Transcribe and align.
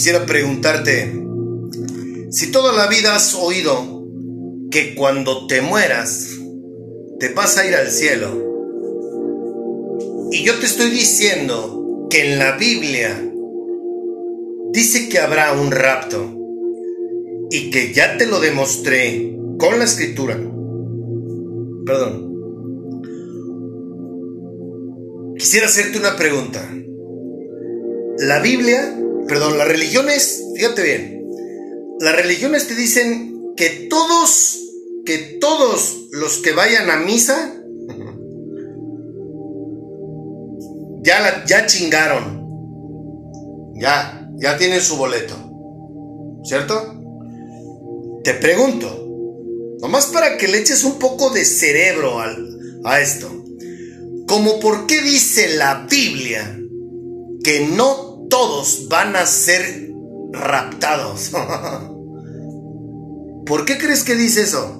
quisiera 0.00 0.24
preguntarte, 0.24 1.12
si 2.30 2.50
toda 2.50 2.72
la 2.72 2.86
vida 2.86 3.14
has 3.14 3.34
oído 3.34 4.02
que 4.70 4.94
cuando 4.94 5.46
te 5.46 5.60
mueras 5.60 6.38
te 7.18 7.34
vas 7.34 7.58
a 7.58 7.66
ir 7.66 7.74
al 7.74 7.90
cielo, 7.90 8.30
y 10.32 10.42
yo 10.42 10.58
te 10.58 10.64
estoy 10.64 10.88
diciendo 10.88 12.06
que 12.08 12.32
en 12.32 12.38
la 12.38 12.56
Biblia 12.56 13.30
dice 14.72 15.10
que 15.10 15.18
habrá 15.18 15.52
un 15.52 15.70
rapto, 15.70 16.34
y 17.50 17.70
que 17.70 17.92
ya 17.92 18.16
te 18.16 18.24
lo 18.24 18.40
demostré 18.40 19.36
con 19.58 19.78
la 19.78 19.84
escritura, 19.84 20.40
perdón, 21.84 22.94
quisiera 25.36 25.66
hacerte 25.66 25.98
una 25.98 26.16
pregunta. 26.16 26.66
La 28.16 28.40
Biblia 28.40 28.96
perdón, 29.30 29.56
las 29.58 29.68
religiones, 29.68 30.44
fíjate 30.56 30.82
bien, 30.82 31.24
las 32.00 32.16
religiones 32.16 32.66
te 32.66 32.74
dicen 32.74 33.52
que 33.56 33.86
todos, 33.88 34.58
que 35.06 35.38
todos 35.40 36.08
los 36.10 36.38
que 36.38 36.50
vayan 36.50 36.90
a 36.90 36.96
misa, 36.96 37.54
ya, 41.04 41.44
ya 41.46 41.66
chingaron. 41.66 42.40
Ya, 43.76 44.28
ya 44.36 44.58
tienen 44.58 44.80
su 44.80 44.96
boleto. 44.96 45.36
¿Cierto? 46.42 47.00
Te 48.24 48.34
pregunto, 48.34 49.06
nomás 49.80 50.06
para 50.06 50.38
que 50.38 50.48
le 50.48 50.58
eches 50.58 50.82
un 50.82 50.98
poco 50.98 51.30
de 51.30 51.44
cerebro 51.44 52.18
a 52.18 53.00
esto. 53.00 53.30
Como 54.26 54.58
por 54.58 54.86
qué 54.86 55.00
dice 55.02 55.56
la 55.56 55.86
Biblia 55.88 56.58
que 57.44 57.60
no 57.60 58.09
todos 58.30 58.86
van 58.88 59.14
a 59.16 59.26
ser 59.26 59.90
raptados. 60.32 61.30
¿Por 63.46 63.66
qué 63.66 63.76
crees 63.76 64.04
que 64.04 64.14
dice 64.14 64.42
eso? 64.42 64.76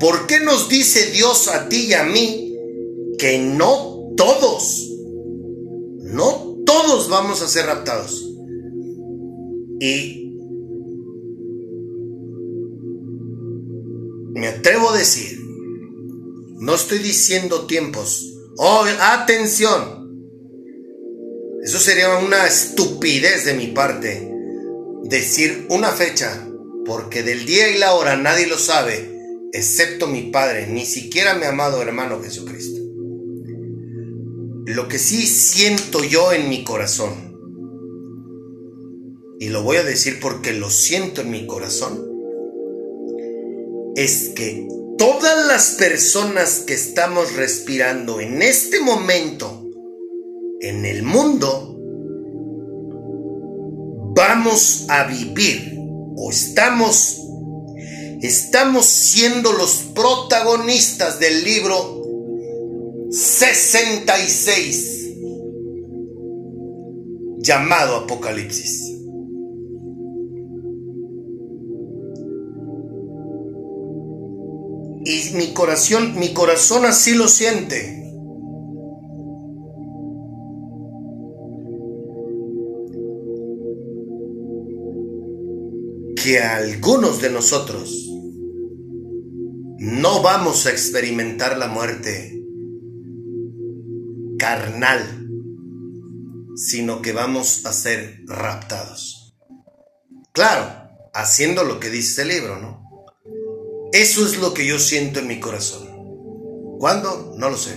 ¿Por 0.00 0.26
qué 0.26 0.40
nos 0.40 0.68
dice 0.68 1.12
Dios 1.12 1.46
a 1.48 1.68
ti 1.68 1.90
y 1.90 1.92
a 1.92 2.02
mí 2.04 2.56
que 3.18 3.38
no 3.38 4.12
todos, 4.16 4.90
no 6.00 6.56
todos 6.66 7.08
vamos 7.08 7.40
a 7.42 7.48
ser 7.48 7.66
raptados? 7.66 8.28
Y 9.80 10.24
me 14.34 14.48
atrevo 14.48 14.90
a 14.90 14.98
decir, 14.98 15.38
no 16.58 16.74
estoy 16.74 16.98
diciendo 16.98 17.66
tiempos. 17.66 18.34
Oh, 18.56 18.84
atención. 19.00 19.93
Eso 21.64 21.78
sería 21.78 22.18
una 22.18 22.46
estupidez 22.46 23.46
de 23.46 23.54
mi 23.54 23.68
parte 23.68 24.30
decir 25.04 25.66
una 25.70 25.88
fecha, 25.92 26.46
porque 26.84 27.22
del 27.22 27.46
día 27.46 27.70
y 27.70 27.78
la 27.78 27.94
hora 27.94 28.18
nadie 28.18 28.46
lo 28.46 28.58
sabe, 28.58 29.10
excepto 29.50 30.06
mi 30.06 30.24
Padre, 30.24 30.66
ni 30.66 30.84
siquiera 30.84 31.32
mi 31.32 31.46
amado 31.46 31.80
hermano 31.80 32.22
Jesucristo. 32.22 32.82
Lo 34.66 34.88
que 34.88 34.98
sí 34.98 35.26
siento 35.26 36.04
yo 36.04 36.34
en 36.34 36.50
mi 36.50 36.64
corazón, 36.64 37.34
y 39.40 39.48
lo 39.48 39.62
voy 39.62 39.78
a 39.78 39.84
decir 39.84 40.20
porque 40.20 40.52
lo 40.52 40.68
siento 40.68 41.22
en 41.22 41.30
mi 41.30 41.46
corazón, 41.46 42.06
es 43.96 44.32
que 44.36 44.68
todas 44.98 45.46
las 45.46 45.76
personas 45.76 46.58
que 46.66 46.74
estamos 46.74 47.34
respirando 47.36 48.20
en 48.20 48.42
este 48.42 48.80
momento 48.80 49.63
en 50.68 50.84
el 50.86 51.02
mundo, 51.02 51.76
vamos 54.14 54.86
a 54.88 55.04
vivir 55.04 55.78
o 56.16 56.30
estamos 56.30 57.20
estamos 58.22 58.86
siendo 58.86 59.52
los 59.52 59.90
protagonistas 59.94 61.20
del 61.20 61.44
libro 61.44 62.02
66 63.10 64.94
llamado 67.38 67.96
Apocalipsis. 67.96 68.92
Y 75.06 75.34
mi 75.34 75.52
corazón, 75.52 76.18
mi 76.18 76.32
corazón 76.32 76.86
así 76.86 77.12
lo 77.12 77.28
siente. 77.28 78.03
Que 86.24 86.40
algunos 86.40 87.20
de 87.20 87.28
nosotros 87.28 88.08
no 89.76 90.22
vamos 90.22 90.64
a 90.64 90.70
experimentar 90.70 91.58
la 91.58 91.66
muerte 91.68 92.42
carnal, 94.38 95.02
sino 96.56 97.02
que 97.02 97.12
vamos 97.12 97.66
a 97.66 97.74
ser 97.74 98.22
raptados. 98.24 99.36
Claro, 100.32 100.88
haciendo 101.12 101.62
lo 101.62 101.78
que 101.78 101.90
dice 101.90 102.22
el 102.22 102.28
libro, 102.28 102.58
¿no? 102.58 102.82
Eso 103.92 104.24
es 104.24 104.38
lo 104.38 104.54
que 104.54 104.64
yo 104.64 104.78
siento 104.78 105.20
en 105.20 105.26
mi 105.26 105.40
corazón. 105.40 105.86
¿Cuándo? 106.78 107.34
No 107.36 107.50
lo 107.50 107.58
sé. 107.58 107.74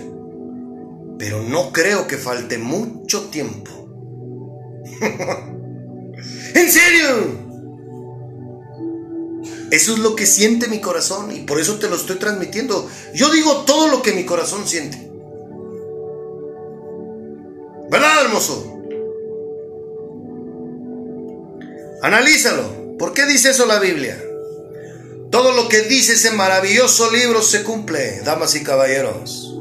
Pero 1.20 1.44
no 1.44 1.74
creo 1.74 2.08
que 2.08 2.16
falte 2.16 2.58
mucho 2.58 3.24
tiempo. 3.26 3.72
¿En 6.56 6.72
serio? 6.72 7.47
Eso 9.72 9.94
es 9.94 10.00
lo 10.00 10.16
que 10.16 10.26
siente 10.26 10.68
mi 10.68 10.80
corazón 10.80 11.32
y 11.36 11.42
por 11.42 11.60
eso 11.60 11.76
te 11.76 11.90
lo 11.90 11.96
estoy 11.96 12.18
transmitiendo. 12.18 12.90
Yo 13.14 13.30
digo 13.30 13.66
todo 13.66 13.90
lo 13.90 14.02
que 14.02 14.14
mi 14.14 14.26
corazón 14.26 14.68
siente. 14.68 15.10
¿Verdad, 17.90 18.26
hermoso? 18.26 18.74
Analízalo. 22.02 22.98
¿Por 22.98 23.14
qué 23.14 23.26
dice 23.26 23.52
eso 23.52 23.66
la 23.66 23.80
Biblia? 23.80 24.22
Todo 25.32 25.52
lo 25.52 25.68
que 25.68 25.82
dice 25.82 26.14
ese 26.14 26.32
maravilloso 26.32 27.12
libro 27.12 27.42
se 27.42 27.64
cumple, 27.64 28.22
damas 28.22 28.56
y 28.56 28.64
caballeros. 28.64 29.54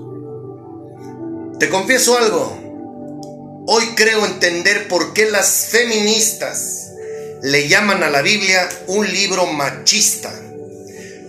Te 1.59 1.69
confieso 1.69 2.17
algo. 2.17 3.65
Hoy 3.67 3.85
creo 3.97 4.25
entender 4.25 4.87
por 4.87 5.13
qué 5.13 5.29
las 5.29 5.69
feministas 5.71 6.86
le 7.43 7.69
llaman 7.69 8.03
a 8.03 8.11
la 8.11 8.23
Biblia 8.23 8.69
un 8.87 9.07
libro 9.07 9.47
machista. 9.47 10.33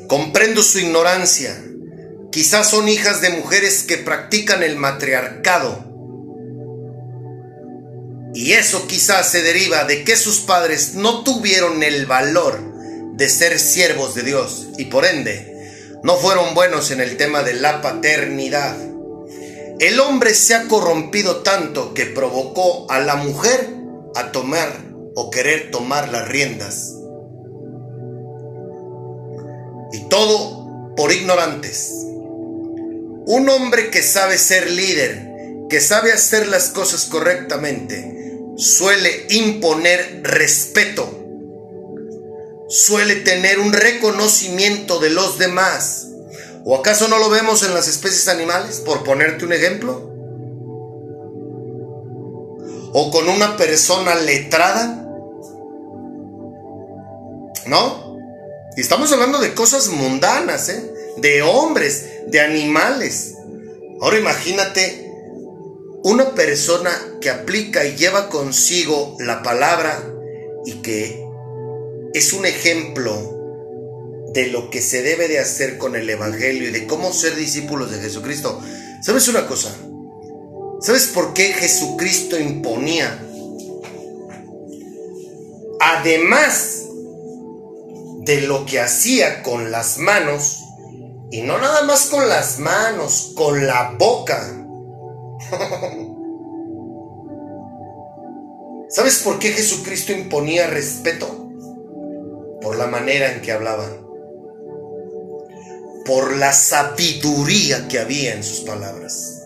Comprendo 0.07 0.63
su 0.63 0.79
ignorancia. 0.79 1.55
Quizás 2.31 2.69
son 2.69 2.87
hijas 2.87 3.21
de 3.21 3.29
mujeres 3.31 3.83
que 3.83 3.97
practican 3.97 4.63
el 4.63 4.75
matriarcado. 4.75 5.85
Y 8.33 8.53
eso 8.53 8.87
quizás 8.87 9.29
se 9.29 9.41
deriva 9.41 9.83
de 9.85 10.03
que 10.03 10.15
sus 10.15 10.39
padres 10.39 10.93
no 10.93 11.23
tuvieron 11.23 11.83
el 11.83 12.05
valor 12.05 12.59
de 13.15 13.29
ser 13.29 13.59
siervos 13.59 14.13
de 14.13 14.21
Dios 14.21 14.67
y 14.77 14.85
por 14.85 15.05
ende 15.05 15.55
no 16.03 16.15
fueron 16.17 16.53
buenos 16.53 16.91
en 16.91 17.01
el 17.01 17.17
tema 17.17 17.41
de 17.41 17.53
la 17.53 17.81
paternidad. 17.81 18.77
El 19.79 19.99
hombre 19.99 20.33
se 20.35 20.53
ha 20.53 20.67
corrompido 20.67 21.37
tanto 21.37 21.93
que 21.93 22.05
provocó 22.05 22.89
a 22.91 22.99
la 22.99 23.15
mujer 23.15 23.69
a 24.15 24.31
tomar 24.31 24.86
o 25.19 25.31
querer 25.31 25.71
tomar 25.71 26.09
las 26.09 26.27
riendas. 26.27 26.93
Y 29.91 30.07
todo 30.09 30.93
por 30.95 31.11
ignorantes. 31.11 31.89
Un 33.25 33.49
hombre 33.49 33.89
que 33.89 34.03
sabe 34.03 34.37
ser 34.37 34.69
líder, 34.69 35.27
que 35.71 35.81
sabe 35.81 36.13
hacer 36.13 36.47
las 36.47 36.69
cosas 36.69 37.05
correctamente, 37.05 38.31
suele 38.57 39.25
imponer 39.29 40.21
respeto, 40.21 41.09
suele 42.69 43.15
tener 43.15 43.57
un 43.57 43.73
reconocimiento 43.73 44.99
de 44.99 45.09
los 45.09 45.39
demás. 45.39 46.09
¿O 46.63 46.75
acaso 46.75 47.07
no 47.07 47.17
lo 47.17 47.31
vemos 47.31 47.63
en 47.63 47.73
las 47.73 47.87
especies 47.87 48.27
animales, 48.27 48.81
por 48.81 49.03
ponerte 49.03 49.45
un 49.45 49.53
ejemplo? 49.53 50.13
¿O 52.93 53.09
con 53.11 53.27
una 53.27 53.57
persona 53.57 54.13
letrada? 54.13 55.05
¿No? 57.67 58.17
Y 58.75 58.81
estamos 58.81 59.11
hablando 59.11 59.39
de 59.39 59.53
cosas 59.53 59.87
mundanas, 59.89 60.69
¿eh? 60.69 60.91
De 61.17 61.41
hombres, 61.41 62.05
de 62.27 62.41
animales. 62.41 63.33
Ahora 64.01 64.19
imagínate 64.19 65.11
una 66.03 66.35
persona 66.35 66.91
que 67.19 67.29
aplica 67.29 67.85
y 67.85 67.95
lleva 67.95 68.29
consigo 68.29 69.15
la 69.19 69.41
palabra 69.41 70.03
y 70.65 70.73
que 70.81 71.25
es 72.13 72.33
un 72.33 72.45
ejemplo 72.45 73.35
de 74.33 74.47
lo 74.47 74.69
que 74.69 74.81
se 74.81 75.01
debe 75.01 75.27
de 75.27 75.39
hacer 75.39 75.77
con 75.77 75.95
el 75.95 76.09
Evangelio 76.09 76.69
y 76.69 76.71
de 76.71 76.85
cómo 76.85 77.11
ser 77.11 77.35
discípulos 77.35 77.91
de 77.91 77.99
Jesucristo. 77.99 78.61
¿Sabes 79.01 79.27
una 79.27 79.47
cosa? 79.47 79.75
¿Sabes 80.81 81.07
por 81.07 81.33
qué 81.33 81.53
Jesucristo 81.53 82.39
imponía? 82.39 83.23
Además 85.79 86.86
de 88.27 88.41
lo 88.41 88.65
que 88.65 88.81
hacía 88.81 89.41
con 89.41 89.71
las 89.71 89.99
manos, 89.99 90.65
y 91.31 91.41
no 91.41 91.57
nada 91.57 91.83
más 91.83 92.07
con 92.07 92.27
las 92.27 92.59
manos, 92.59 93.31
con 93.35 93.65
la 93.65 93.95
boca. 93.97 94.53
¿Sabes 98.89 99.19
por 99.19 99.39
qué 99.39 99.53
Jesucristo 99.53 100.11
imponía 100.11 100.67
respeto? 100.67 101.47
Por 102.61 102.77
la 102.77 102.87
manera 102.87 103.31
en 103.31 103.41
que 103.41 103.53
hablaba. 103.53 103.87
Por 106.05 106.35
la 106.35 106.51
sabiduría 106.51 107.87
que 107.87 107.99
había 107.99 108.33
en 108.33 108.43
sus 108.43 108.59
palabras. 108.61 109.41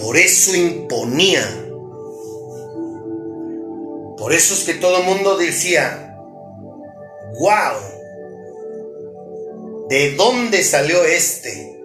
Por 0.00 0.16
eso 0.16 0.56
imponía 0.56 1.61
por 4.22 4.32
eso 4.32 4.54
es 4.54 4.62
que 4.62 4.74
todo 4.74 4.98
el 4.98 5.04
mundo 5.04 5.36
decía, 5.36 6.16
wow, 7.40 7.74
¿de 9.88 10.14
dónde 10.14 10.62
salió 10.62 11.02
este? 11.02 11.76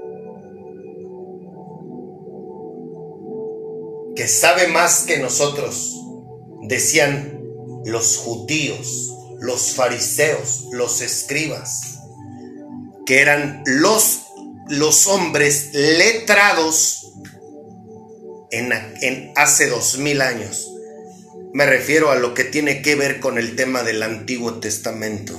Que 4.16 4.28
sabe 4.28 4.68
más 4.68 5.06
que 5.08 5.18
nosotros, 5.18 6.00
decían 6.68 7.42
los 7.86 8.18
judíos, 8.18 9.16
los 9.40 9.72
fariseos, 9.74 10.68
los 10.74 11.02
escribas, 11.02 12.02
que 13.08 13.20
eran 13.20 13.64
los, 13.66 14.28
los 14.68 15.08
hombres 15.08 15.72
letrados 15.74 17.14
en, 18.52 18.72
en 19.02 19.34
hace 19.36 19.70
dos 19.70 19.98
mil 19.98 20.22
años 20.22 20.76
me 21.58 21.66
refiero 21.66 22.12
a 22.12 22.16
lo 22.16 22.36
que 22.36 22.44
tiene 22.44 22.84
que 22.84 22.94
ver 22.94 23.20
con 23.20 23.40
el 23.40 23.56
tema 23.56 23.82
del 23.82 24.04
Antiguo 24.04 24.60
Testamento. 24.60 25.34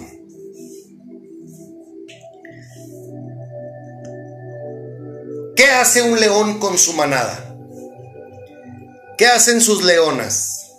¿Qué 5.55 5.67
hace 5.71 6.03
un 6.03 6.19
león 6.19 6.59
con 6.59 6.77
su 6.77 6.95
manada? 6.95 7.55
¿Qué 9.17 9.29
hacen 9.29 9.61
sus 9.61 9.85
leonas? 9.85 10.73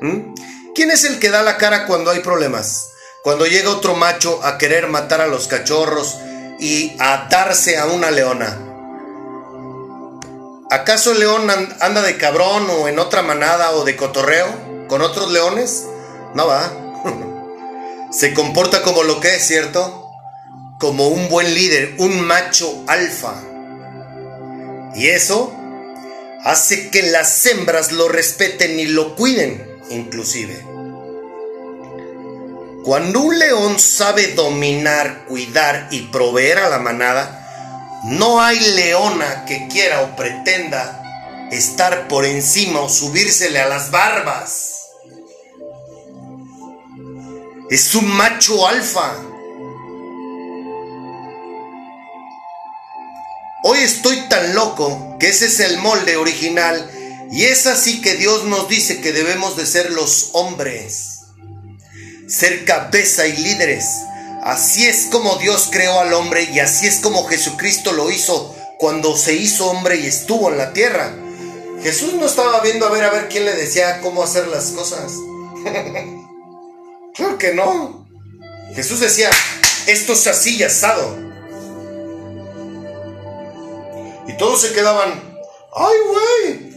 ¿Mm? 0.00 0.34
¿Quién 0.74 0.90
es 0.90 1.04
el 1.04 1.20
que 1.20 1.30
da 1.30 1.44
la 1.44 1.56
cara 1.56 1.86
cuando 1.86 2.10
hay 2.10 2.18
problemas? 2.18 2.88
Cuando 3.22 3.46
llega 3.46 3.70
otro 3.70 3.94
macho 3.94 4.40
a 4.42 4.58
querer 4.58 4.88
matar 4.88 5.20
a 5.20 5.28
los 5.28 5.46
cachorros 5.46 6.18
y 6.58 6.96
atarse 6.98 7.78
a 7.78 7.86
una 7.86 8.10
leona. 8.10 8.73
¿Acaso 10.74 11.12
el 11.12 11.20
león 11.20 11.48
anda 11.80 12.02
de 12.02 12.16
cabrón 12.16 12.68
o 12.70 12.88
en 12.88 12.98
otra 12.98 13.22
manada 13.22 13.72
o 13.72 13.84
de 13.84 13.96
cotorreo 13.96 14.86
con 14.88 15.02
otros 15.02 15.30
leones? 15.30 15.84
No 16.34 16.46
va. 16.46 16.70
Se 18.10 18.34
comporta 18.34 18.82
como 18.82 19.02
lo 19.02 19.20
que 19.20 19.36
es, 19.36 19.46
¿cierto? 19.46 20.04
como 20.78 21.08
un 21.08 21.28
buen 21.28 21.54
líder, 21.54 21.94
un 21.98 22.20
macho 22.20 22.84
alfa. 22.86 23.40
Y 24.94 25.06
eso 25.06 25.54
hace 26.44 26.90
que 26.90 27.02
las 27.04 27.46
hembras 27.46 27.92
lo 27.92 28.08
respeten 28.08 28.78
y 28.78 28.86
lo 28.86 29.16
cuiden, 29.16 29.66
inclusive. 29.90 30.62
Cuando 32.84 33.20
un 33.20 33.38
león 33.38 33.78
sabe 33.78 34.34
dominar, 34.34 35.24
cuidar 35.26 35.88
y 35.90 36.02
proveer 36.02 36.58
a 36.58 36.68
la 36.68 36.78
manada, 36.78 37.43
no 38.04 38.40
hay 38.40 38.58
leona 38.58 39.44
que 39.44 39.68
quiera 39.68 40.02
o 40.02 40.16
pretenda 40.16 41.48
estar 41.50 42.08
por 42.08 42.24
encima 42.24 42.80
o 42.80 42.88
subírsele 42.88 43.60
a 43.60 43.68
las 43.68 43.90
barbas. 43.90 44.70
Es 47.70 47.94
un 47.94 48.06
macho 48.06 48.66
alfa 48.66 49.14
Hoy 53.66 53.78
estoy 53.78 54.18
tan 54.28 54.54
loco 54.54 55.16
que 55.18 55.30
ese 55.30 55.46
es 55.46 55.58
el 55.58 55.78
molde 55.78 56.18
original 56.18 56.86
y 57.32 57.44
es 57.44 57.66
así 57.66 58.02
que 58.02 58.14
Dios 58.14 58.44
nos 58.44 58.68
dice 58.68 59.00
que 59.00 59.10
debemos 59.10 59.56
de 59.56 59.64
ser 59.64 59.90
los 59.92 60.28
hombres, 60.34 61.20
ser 62.28 62.66
cabeza 62.66 63.26
y 63.26 63.34
líderes. 63.38 63.86
Así 64.44 64.86
es 64.86 65.06
como 65.10 65.36
Dios 65.36 65.70
creó 65.72 66.00
al 66.00 66.12
hombre 66.12 66.42
y 66.52 66.60
así 66.60 66.86
es 66.86 66.98
como 66.98 67.24
Jesucristo 67.24 67.92
lo 67.92 68.10
hizo 68.10 68.54
cuando 68.78 69.16
se 69.16 69.32
hizo 69.32 69.70
hombre 69.70 69.96
y 69.96 70.06
estuvo 70.06 70.50
en 70.50 70.58
la 70.58 70.74
tierra. 70.74 71.14
Jesús 71.82 72.12
no 72.12 72.26
estaba 72.26 72.60
viendo 72.60 72.86
a 72.86 72.90
ver 72.90 73.04
a 73.04 73.10
ver 73.10 73.28
quién 73.30 73.46
le 73.46 73.54
decía 73.54 74.02
cómo 74.02 74.22
hacer 74.22 74.46
las 74.48 74.66
cosas. 74.72 75.12
claro 77.14 77.38
que 77.38 77.54
no. 77.54 78.06
Jesús 78.74 79.00
decía, 79.00 79.30
esto 79.86 80.12
es 80.12 80.26
así 80.26 80.56
y 80.56 80.62
asado. 80.62 81.16
Y 84.28 84.36
todos 84.36 84.60
se 84.60 84.74
quedaban, 84.74 85.22
¡ay, 85.74 85.96
güey! 86.06 86.74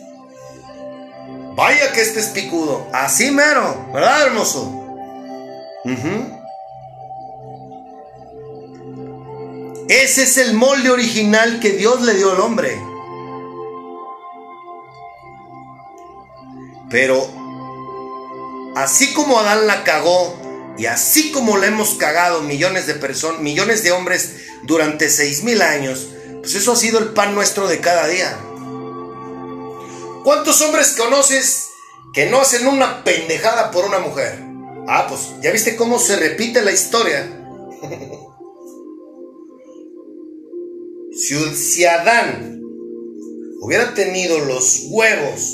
Vaya 1.53 1.91
que 1.91 1.99
este 1.99 2.21
es 2.21 2.27
picudo. 2.27 2.87
Así 2.93 3.29
mero, 3.29 3.89
¿verdad, 3.93 4.27
hermoso? 4.27 4.73
Ese 9.89 10.23
es 10.23 10.37
el 10.37 10.53
molde 10.53 10.89
original 10.89 11.61
que 11.61 11.71
Dios 11.71 12.01
le 12.01 12.13
dio 12.15 12.31
al 12.31 12.41
hombre. 12.41 12.77
Pero 16.89 17.29
así 18.75 19.13
como 19.13 19.39
Adán 19.39 19.65
la 19.65 19.85
cagó 19.85 20.35
y 20.77 20.87
así 20.87 21.31
como 21.31 21.57
le 21.57 21.67
hemos 21.67 21.95
cagado 21.95 22.41
millones 22.41 22.85
de 22.85 22.95
personas, 22.95 23.39
millones 23.39 23.81
de 23.83 23.91
hombres 23.91 24.35
durante 24.63 25.09
seis 25.09 25.43
mil 25.43 25.61
años, 25.61 26.07
pues 26.41 26.55
eso 26.55 26.73
ha 26.73 26.75
sido 26.75 26.99
el 26.99 27.13
pan 27.13 27.33
nuestro 27.33 27.69
de 27.69 27.79
cada 27.79 28.07
día. 28.07 28.37
¿Cuántos 30.25 30.61
hombres 30.61 30.95
conoces 30.97 31.69
que 32.13 32.25
no 32.25 32.41
hacen 32.41 32.67
una 32.67 33.05
pendejada 33.05 33.71
por 33.71 33.85
una 33.85 33.99
mujer? 33.99 34.37
Ah, 34.85 35.05
pues 35.07 35.29
ya 35.41 35.51
viste 35.51 35.77
cómo 35.77 35.97
se 35.97 36.17
repite 36.17 36.61
la 36.61 36.71
historia. 36.71 37.25
si, 41.17 41.85
Adán 41.85 42.61
hubiera 43.59 43.93
tenido 43.93 44.39
los 44.39 44.85
huevos 44.89 45.51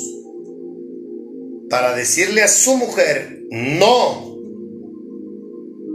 para 1.70 1.96
decirle 1.96 2.43
a 2.43 2.48
su 2.48 2.75
mujer, 2.75 3.43
no, 3.50 4.38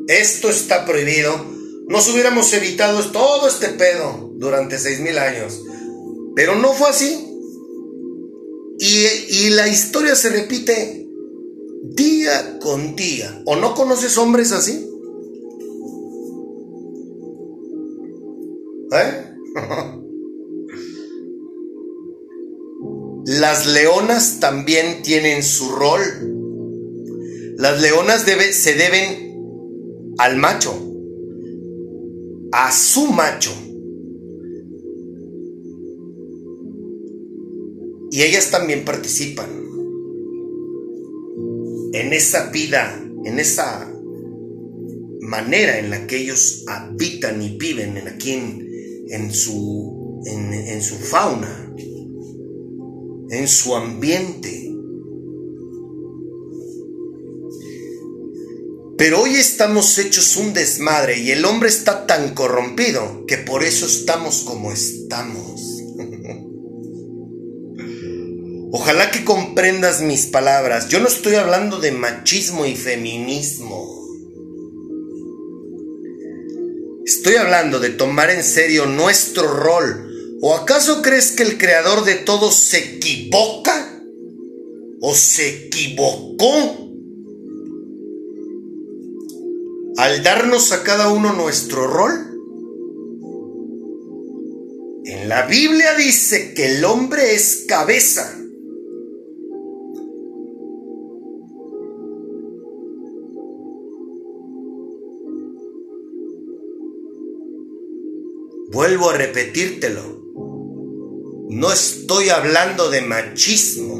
esto 0.08 0.48
está 0.48 0.86
prohibido, 0.86 1.44
nos 1.86 2.08
hubiéramos 2.10 2.52
evitado 2.54 3.10
todo 3.10 3.46
este 3.46 3.68
pedo 3.68 4.32
durante 4.36 4.78
seis 4.78 5.00
mil 5.00 5.18
años. 5.18 5.62
Pero 6.34 6.54
no 6.56 6.72
fue 6.72 6.88
así. 6.88 7.24
Y, 8.80 9.46
y, 9.46 9.50
la 9.50 9.66
historia 9.66 10.14
se 10.14 10.30
repite 10.30 11.08
día 11.82 12.58
con 12.60 12.94
día. 12.94 13.42
¿O 13.44 13.56
no 13.56 13.74
conoces 13.74 14.16
hombres 14.18 14.52
así? 14.52 14.88
¿Eh? 18.92 19.27
Las 23.26 23.66
leonas 23.66 24.40
también 24.40 25.02
tienen 25.02 25.42
su 25.42 25.70
rol. 25.70 26.00
Las 27.56 27.80
leonas 27.80 28.22
se 28.22 28.74
deben 28.74 30.14
al 30.18 30.36
macho 30.36 30.88
a 32.52 32.72
su 32.72 33.06
macho. 33.06 33.52
Y 38.10 38.22
ellas 38.22 38.50
también 38.50 38.84
participan 38.84 39.50
en 41.92 42.12
esa 42.12 42.50
vida, 42.50 43.00
en 43.24 43.38
esa 43.38 43.92
manera 45.20 45.78
en 45.78 45.90
la 45.90 46.06
que 46.06 46.16
ellos 46.16 46.64
habitan 46.66 47.42
y 47.42 47.58
viven 47.58 47.98
en 47.98 48.08
aquí 48.08 48.32
en, 48.32 48.67
su, 49.32 50.22
en 50.26 50.82
su 50.82 50.96
fauna, 50.96 51.74
en 53.30 53.48
su 53.48 53.74
ambiente. 53.74 54.68
Pero 58.98 59.22
hoy 59.22 59.36
estamos 59.36 59.96
hechos 59.98 60.36
un 60.36 60.52
desmadre 60.54 61.18
y 61.18 61.30
el 61.30 61.44
hombre 61.44 61.68
está 61.68 62.06
tan 62.06 62.34
corrompido 62.34 63.26
que 63.26 63.38
por 63.38 63.62
eso 63.62 63.86
estamos 63.86 64.42
como 64.42 64.72
estamos. 64.72 65.60
Ojalá 68.72 69.12
que 69.12 69.24
comprendas 69.24 70.02
mis 70.02 70.26
palabras. 70.26 70.88
Yo 70.88 70.98
no 70.98 71.06
estoy 71.06 71.36
hablando 71.36 71.78
de 71.78 71.92
machismo 71.92 72.66
y 72.66 72.74
feminismo. 72.74 73.97
Estoy 77.08 77.36
hablando 77.36 77.80
de 77.80 77.88
tomar 77.88 78.28
en 78.28 78.44
serio 78.44 78.84
nuestro 78.84 79.48
rol. 79.48 80.36
¿O 80.42 80.54
acaso 80.54 81.00
crees 81.00 81.32
que 81.32 81.42
el 81.42 81.56
creador 81.56 82.04
de 82.04 82.16
todo 82.16 82.52
se 82.52 82.96
equivoca? 82.96 84.02
¿O 85.00 85.14
se 85.14 85.48
equivocó? 85.48 86.84
al 89.96 90.22
darnos 90.22 90.70
a 90.70 90.84
cada 90.84 91.10
uno 91.10 91.32
nuestro 91.32 91.88
rol. 91.88 92.12
En 95.06 95.28
la 95.28 95.46
Biblia 95.46 95.94
dice 95.94 96.52
que 96.54 96.76
el 96.76 96.84
hombre 96.84 97.34
es 97.34 97.64
cabeza. 97.66 98.32
Vuelvo 108.78 109.10
a 109.10 109.14
repetírtelo. 109.14 110.02
No 111.50 111.72
estoy 111.72 112.28
hablando 112.28 112.90
de 112.90 113.00
machismo. 113.00 113.96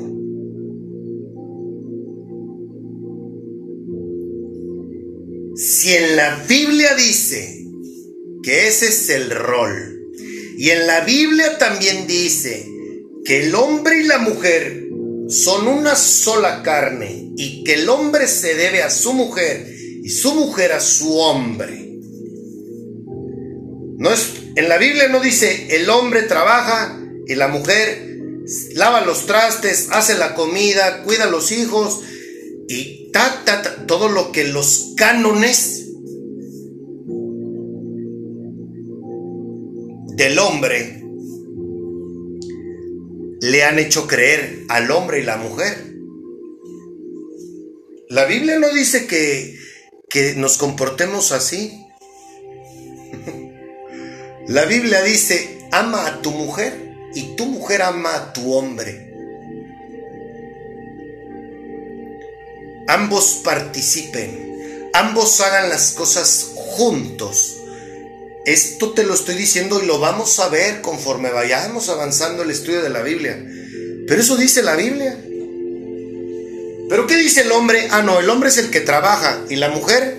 Si 5.57 5.95
en 5.97 6.15
la 6.15 6.45
Biblia 6.49 6.95
dice 6.95 7.67
que 8.45 8.69
ese 8.69 8.87
es 8.87 9.11
el 9.11 9.31
rol 9.31 9.99
Y 10.57 10.71
en 10.71 10.87
la 10.87 11.01
Biblia 11.01 11.59
también 11.59 12.07
dice 12.07 12.65
que 13.25 13.49
el 13.49 13.57
hombre 13.57 13.99
y 13.99 14.05
la 14.05 14.19
mujer 14.19 14.87
son 15.27 15.67
una 15.67 15.97
sola 15.97 16.63
carne 16.63 17.33
y 17.37 17.65
que 17.65 17.75
el 17.75 17.89
hombre 17.89 18.29
se 18.29 18.55
debe 18.55 18.85
a 18.85 18.91
su 18.91 19.13
mujer 19.13 19.75
y 20.05 20.09
su 20.09 20.37
mujer 20.37 20.71
a 20.71 20.79
su 20.79 21.19
hombre. 21.19 21.99
No 23.99 24.13
es, 24.13 24.38
en 24.59 24.69
la 24.69 24.77
Biblia 24.77 25.07
no 25.07 25.21
dice 25.21 25.69
el 25.71 25.88
hombre 25.88 26.23
trabaja 26.23 27.00
y 27.29 27.37
la 27.37 27.47
mujer 27.47 28.09
lava 28.75 29.03
los 29.03 29.25
trastes, 29.27 29.88
hace 29.93 30.19
la 30.19 30.35
comida, 30.35 31.05
cuida 31.05 31.25
a 31.25 31.31
los 31.31 31.53
hijos 31.53 32.00
y 32.67 33.12
ta, 33.12 33.45
ta, 33.45 33.87
todo 33.87 34.09
lo 34.09 34.33
que 34.33 34.45
los 34.45 34.95
cánones 34.97 35.87
del 40.17 40.38
hombre 40.41 41.05
le 43.41 43.62
han 43.62 43.79
hecho 43.79 44.09
creer 44.09 44.65
al 44.69 44.91
hombre 44.91 45.21
y 45.21 45.23
la 45.23 45.37
mujer. 45.37 45.95
La 48.09 48.25
Biblia 48.25 48.59
no 48.59 48.71
dice 48.71 49.07
que, 49.07 49.57
que 50.11 50.35
nos 50.35 50.59
comportemos 50.59 51.31
así. 51.31 51.85
La 54.49 54.64
Biblia 54.64 55.02
dice, 55.02 55.59
ama 55.73 56.07
a 56.07 56.23
tu 56.23 56.31
mujer 56.31 56.95
y 57.12 57.37
tu 57.37 57.45
mujer 57.45 57.83
ama 57.83 58.14
a 58.14 58.33
tu 58.33 58.55
hombre. 58.55 59.12
Ambos 62.87 63.43
participen, 63.45 64.88
ambos 64.95 65.38
hagan 65.43 65.69
las 65.69 65.93
cosas 65.93 66.52
juntos. 66.55 67.59
Esto 68.47 68.93
te 68.95 69.05
lo 69.05 69.12
estoy 69.12 69.35
diciendo 69.35 69.83
y 69.83 69.87
lo 69.87 69.99
vamos 69.99 70.40
a 70.40 70.49
ver 70.49 70.81
conforme 70.81 71.28
vayamos 71.28 71.90
avanzando 71.90 72.43
el 72.43 72.50
estudio 72.50 72.81
de 72.81 72.88
la 72.88 73.02
Biblia. 73.02 73.38
Pero 74.07 74.23
eso 74.23 74.38
dice 74.38 74.62
la 74.62 74.76
Biblia. 74.76 75.14
¿Pero 76.88 77.07
qué 77.07 77.19
dice 77.19 77.43
el 77.43 77.52
hombre? 77.52 77.88
Ah, 77.90 78.00
no, 78.00 78.19
el 78.19 78.31
hombre 78.31 78.49
es 78.49 78.57
el 78.57 78.71
que 78.71 78.81
trabaja 78.81 79.45
y 79.50 79.57
la 79.57 79.69
mujer 79.69 80.17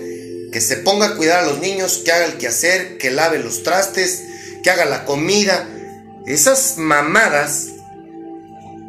que 0.52 0.60
se 0.60 0.76
ponga 0.76 1.06
a 1.06 1.16
cuidar 1.16 1.40
a 1.40 1.46
los 1.46 1.60
niños, 1.60 2.02
que 2.04 2.12
haga 2.12 2.26
el 2.26 2.38
quehacer, 2.38 2.98
que 2.98 3.10
lave 3.10 3.38
los 3.38 3.62
trastes, 3.62 4.24
que 4.62 4.70
haga 4.70 4.84
la 4.84 5.04
comida. 5.04 5.68
Esas 6.26 6.76
mamadas 6.76 7.68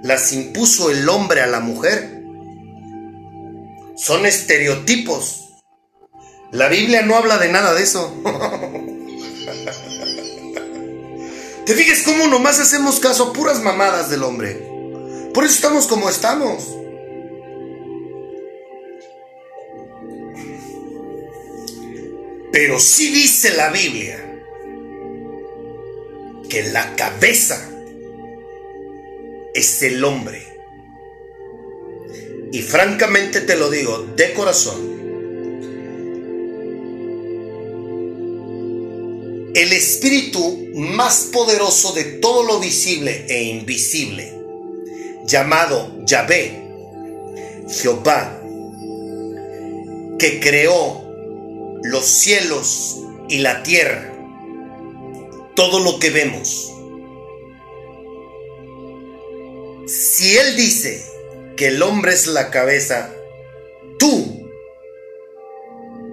las 0.03 0.33
impuso 0.33 0.89
el 0.89 1.07
hombre 1.09 1.41
a 1.41 1.47
la 1.47 1.59
mujer. 1.59 2.21
Son 3.95 4.25
estereotipos. 4.25 5.49
La 6.51 6.67
Biblia 6.67 7.03
no 7.03 7.15
habla 7.15 7.37
de 7.37 7.49
nada 7.49 7.73
de 7.73 7.83
eso. 7.83 8.13
¿Te 11.65 11.75
fijas 11.75 12.01
cómo 12.03 12.27
nomás 12.27 12.59
hacemos 12.59 12.99
caso 12.99 13.25
a 13.25 13.33
puras 13.33 13.61
mamadas 13.61 14.09
del 14.09 14.23
hombre? 14.23 14.67
Por 15.33 15.45
eso 15.45 15.53
estamos 15.53 15.87
como 15.87 16.09
estamos. 16.09 16.80
Pero 22.51 22.79
sí 22.79 23.11
dice 23.11 23.55
la 23.55 23.69
Biblia 23.69 24.27
que 26.49 26.63
la 26.63 26.95
cabeza 26.95 27.71
es 29.53 29.81
el 29.83 30.03
hombre. 30.03 30.41
Y 32.51 32.61
francamente 32.61 33.39
te 33.41 33.55
lo 33.55 33.69
digo 33.69 34.05
de 34.17 34.33
corazón. 34.33 34.91
El 39.53 39.73
espíritu 39.73 40.69
más 40.75 41.29
poderoso 41.31 41.93
de 41.93 42.03
todo 42.03 42.43
lo 42.43 42.59
visible 42.59 43.25
e 43.29 43.43
invisible, 43.43 44.33
llamado 45.25 46.03
Yahvé, 46.05 46.61
Jehová, 47.69 48.41
que 50.17 50.39
creó 50.39 51.00
los 51.83 52.05
cielos 52.05 52.99
y 53.29 53.39
la 53.39 53.63
tierra, 53.63 54.13
todo 55.55 55.79
lo 55.79 55.99
que 55.99 56.09
vemos. 56.11 56.71
Si 59.87 60.37
Él 60.37 60.55
dice 60.55 61.03
que 61.57 61.67
el 61.69 61.81
hombre 61.81 62.13
es 62.13 62.27
la 62.27 62.51
cabeza, 62.51 63.13
tú, 63.97 64.47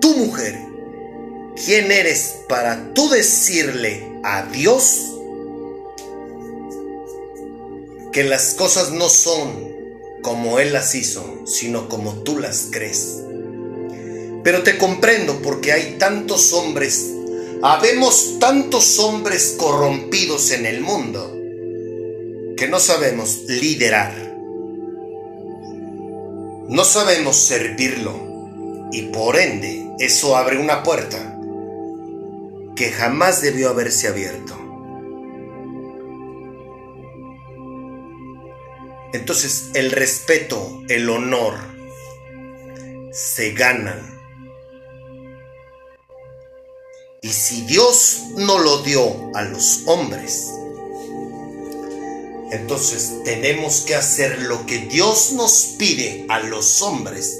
tu 0.00 0.16
mujer, 0.16 0.56
¿quién 1.64 1.92
eres 1.92 2.36
para 2.48 2.92
tú 2.94 3.08
decirle 3.10 4.10
a 4.24 4.44
Dios 4.46 5.14
que 8.10 8.24
las 8.24 8.54
cosas 8.54 8.90
no 8.90 9.08
son 9.08 9.68
como 10.22 10.58
Él 10.58 10.72
las 10.72 10.94
hizo, 10.94 11.46
sino 11.46 11.88
como 11.88 12.22
tú 12.22 12.38
las 12.38 12.68
crees? 12.70 13.22
Pero 14.44 14.62
te 14.62 14.78
comprendo 14.78 15.40
porque 15.42 15.72
hay 15.72 15.96
tantos 15.98 16.52
hombres, 16.52 17.12
habemos 17.62 18.38
tantos 18.38 18.98
hombres 18.98 19.56
corrompidos 19.58 20.52
en 20.52 20.66
el 20.66 20.80
mundo 20.80 21.34
que 22.56 22.68
no 22.68 22.80
sabemos 22.80 23.44
liderar, 23.48 24.14
no 26.68 26.84
sabemos 26.84 27.36
servirlo 27.36 28.88
y 28.92 29.02
por 29.02 29.36
ende 29.36 29.90
eso 29.98 30.36
abre 30.36 30.58
una 30.58 30.82
puerta 30.82 31.38
que 32.76 32.90
jamás 32.90 33.42
debió 33.42 33.70
haberse 33.70 34.08
abierto. 34.08 34.56
Entonces 39.12 39.70
el 39.74 39.90
respeto, 39.90 40.82
el 40.88 41.08
honor 41.08 41.54
se 43.10 43.52
ganan 43.52 44.17
y 47.28 47.30
si 47.30 47.60
Dios 47.66 48.28
no 48.36 48.58
lo 48.58 48.78
dio 48.78 49.30
a 49.34 49.42
los 49.42 49.82
hombres, 49.84 50.50
entonces 52.50 53.22
tenemos 53.22 53.82
que 53.82 53.94
hacer 53.94 54.40
lo 54.44 54.64
que 54.64 54.78
Dios 54.78 55.32
nos 55.34 55.74
pide 55.78 56.24
a 56.30 56.40
los 56.40 56.80
hombres 56.80 57.38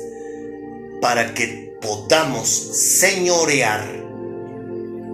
para 1.01 1.33
que 1.33 1.75
podamos 1.81 2.51
señorear 2.51 4.05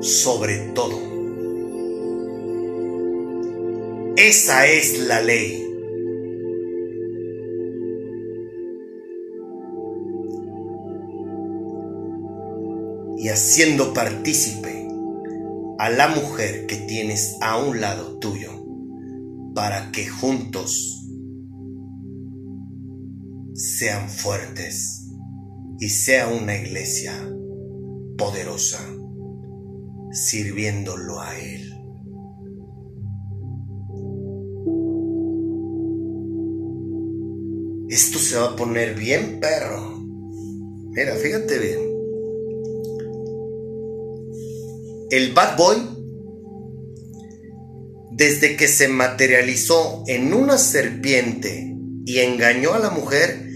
sobre 0.00 0.58
todo. 0.74 1.00
Esa 4.16 4.66
es 4.66 4.98
la 4.98 5.20
ley. 5.20 5.63
Y 13.24 13.30
haciendo 13.30 13.94
partícipe 13.94 14.86
a 15.78 15.88
la 15.88 16.08
mujer 16.08 16.66
que 16.66 16.76
tienes 16.76 17.38
a 17.40 17.56
un 17.56 17.80
lado 17.80 18.18
tuyo 18.18 18.50
para 19.54 19.90
que 19.92 20.06
juntos 20.06 21.08
sean 23.54 24.10
fuertes 24.10 25.08
y 25.80 25.88
sea 25.88 26.28
una 26.28 26.54
iglesia 26.54 27.14
poderosa 28.18 28.86
sirviéndolo 30.12 31.18
a 31.18 31.34
Él. 31.38 31.70
Esto 37.88 38.18
se 38.18 38.36
va 38.36 38.50
a 38.50 38.56
poner 38.56 38.94
bien, 38.94 39.40
perro. 39.40 39.98
Mira, 40.90 41.14
fíjate 41.14 41.58
bien. 41.58 41.93
El 45.16 45.32
Bad 45.32 45.56
Boy, 45.56 45.76
desde 48.10 48.56
que 48.56 48.66
se 48.66 48.88
materializó 48.88 50.02
en 50.08 50.34
una 50.34 50.58
serpiente 50.58 51.72
y 52.04 52.18
engañó 52.18 52.74
a 52.74 52.80
la 52.80 52.90
mujer, 52.90 53.46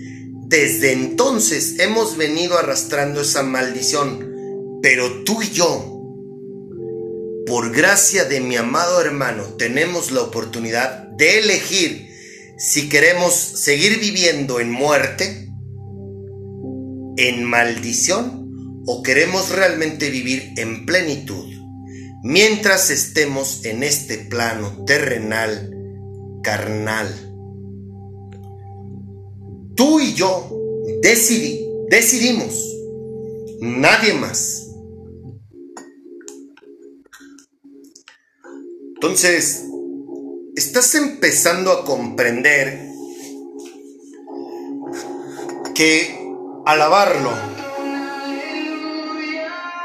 desde 0.46 0.92
entonces 0.92 1.80
hemos 1.80 2.16
venido 2.16 2.58
arrastrando 2.58 3.22
esa 3.22 3.42
maldición. 3.42 4.78
Pero 4.82 5.24
tú 5.24 5.42
y 5.42 5.50
yo, 5.50 6.00
por 7.46 7.74
gracia 7.74 8.24
de 8.24 8.40
mi 8.40 8.54
amado 8.54 9.00
hermano, 9.00 9.42
tenemos 9.54 10.12
la 10.12 10.22
oportunidad 10.22 11.08
de 11.16 11.40
elegir 11.40 12.08
si 12.56 12.88
queremos 12.88 13.34
seguir 13.34 13.98
viviendo 13.98 14.60
en 14.60 14.70
muerte, 14.70 15.48
en 17.16 17.42
maldición, 17.42 18.37
o 18.90 19.02
queremos 19.02 19.50
realmente 19.50 20.08
vivir 20.08 20.54
en 20.56 20.86
plenitud 20.86 21.44
mientras 22.22 22.88
estemos 22.88 23.66
en 23.66 23.82
este 23.82 24.16
plano 24.16 24.86
terrenal, 24.86 25.70
carnal. 26.42 27.06
Tú 29.76 30.00
y 30.00 30.14
yo 30.14 30.50
decidimos, 31.02 32.54
nadie 33.60 34.14
más. 34.14 34.70
Entonces, 38.94 39.66
estás 40.56 40.94
empezando 40.94 41.72
a 41.72 41.84
comprender 41.84 42.88
que 45.74 46.18
alabarlo, 46.64 47.57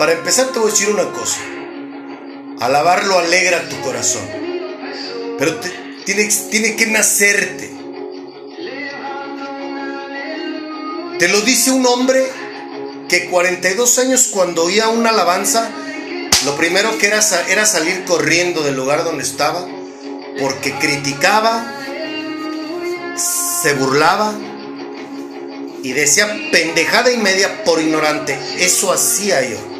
para 0.04 0.18
empezar 0.18 0.48
te 0.48 0.60
voy 0.60 0.68
a 0.68 0.72
decir 0.74 0.90
una 0.90 1.14
cosa, 1.14 1.40
alabarlo 2.60 3.20
alegra 3.20 3.70
tu 3.70 3.80
corazón, 3.80 4.22
pero 5.40 5.58
tiene, 6.04 6.26
tiene 6.52 6.76
que 6.76 6.88
nacerte. 6.88 7.72
Te 11.20 11.28
lo 11.30 11.40
dice 11.40 11.72
un 11.72 11.86
hombre 11.86 12.22
que 13.08 13.30
42 13.30 14.00
años 14.00 14.28
cuando 14.30 14.66
oía 14.66 14.90
una 14.90 15.12
alabanza, 15.12 15.72
lo 16.44 16.58
primero 16.58 16.98
que 16.98 17.08
era 17.08 17.22
era 17.48 17.66
salir 17.66 18.04
corriendo 18.04 18.62
del 18.62 18.76
lugar 18.76 19.06
donde 19.06 19.24
estaba, 19.24 19.66
porque 20.38 20.74
criticaba, 20.80 21.66
se 23.16 23.74
burlaba 23.76 24.34
y 25.82 25.94
decía 25.94 26.28
pendejada 26.52 27.10
y 27.10 27.18
media 27.20 27.64
por 27.64 27.82
ignorante. 27.82 28.38
Eso 28.58 28.92
hacía 28.92 29.42
yo. 29.50 29.73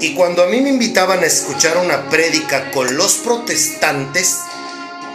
Y 0.00 0.14
cuando 0.14 0.42
a 0.42 0.46
mí 0.46 0.60
me 0.60 0.70
invitaban 0.70 1.22
a 1.22 1.26
escuchar 1.26 1.76
una 1.76 2.08
prédica 2.08 2.70
con 2.70 2.96
los 2.96 3.14
protestantes, 3.14 4.38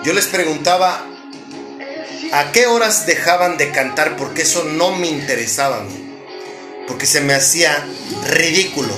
yo 0.04 0.13
les 0.13 0.28
preguntaba 0.28 1.06
a 2.32 2.52
qué 2.52 2.67
horas 2.67 3.06
dejaban 3.06 3.58
de 3.58 3.71
cantar 3.71 4.15
porque 4.15 4.43
eso 4.43 4.63
no 4.63 4.95
me 4.95 5.08
interesaba 5.08 5.78
a 5.78 5.84
mí 5.84 6.06
porque 6.88 7.06
se 7.06 7.21
me 7.21 7.34
hacía 7.34 7.86
ridículo. 8.28 8.93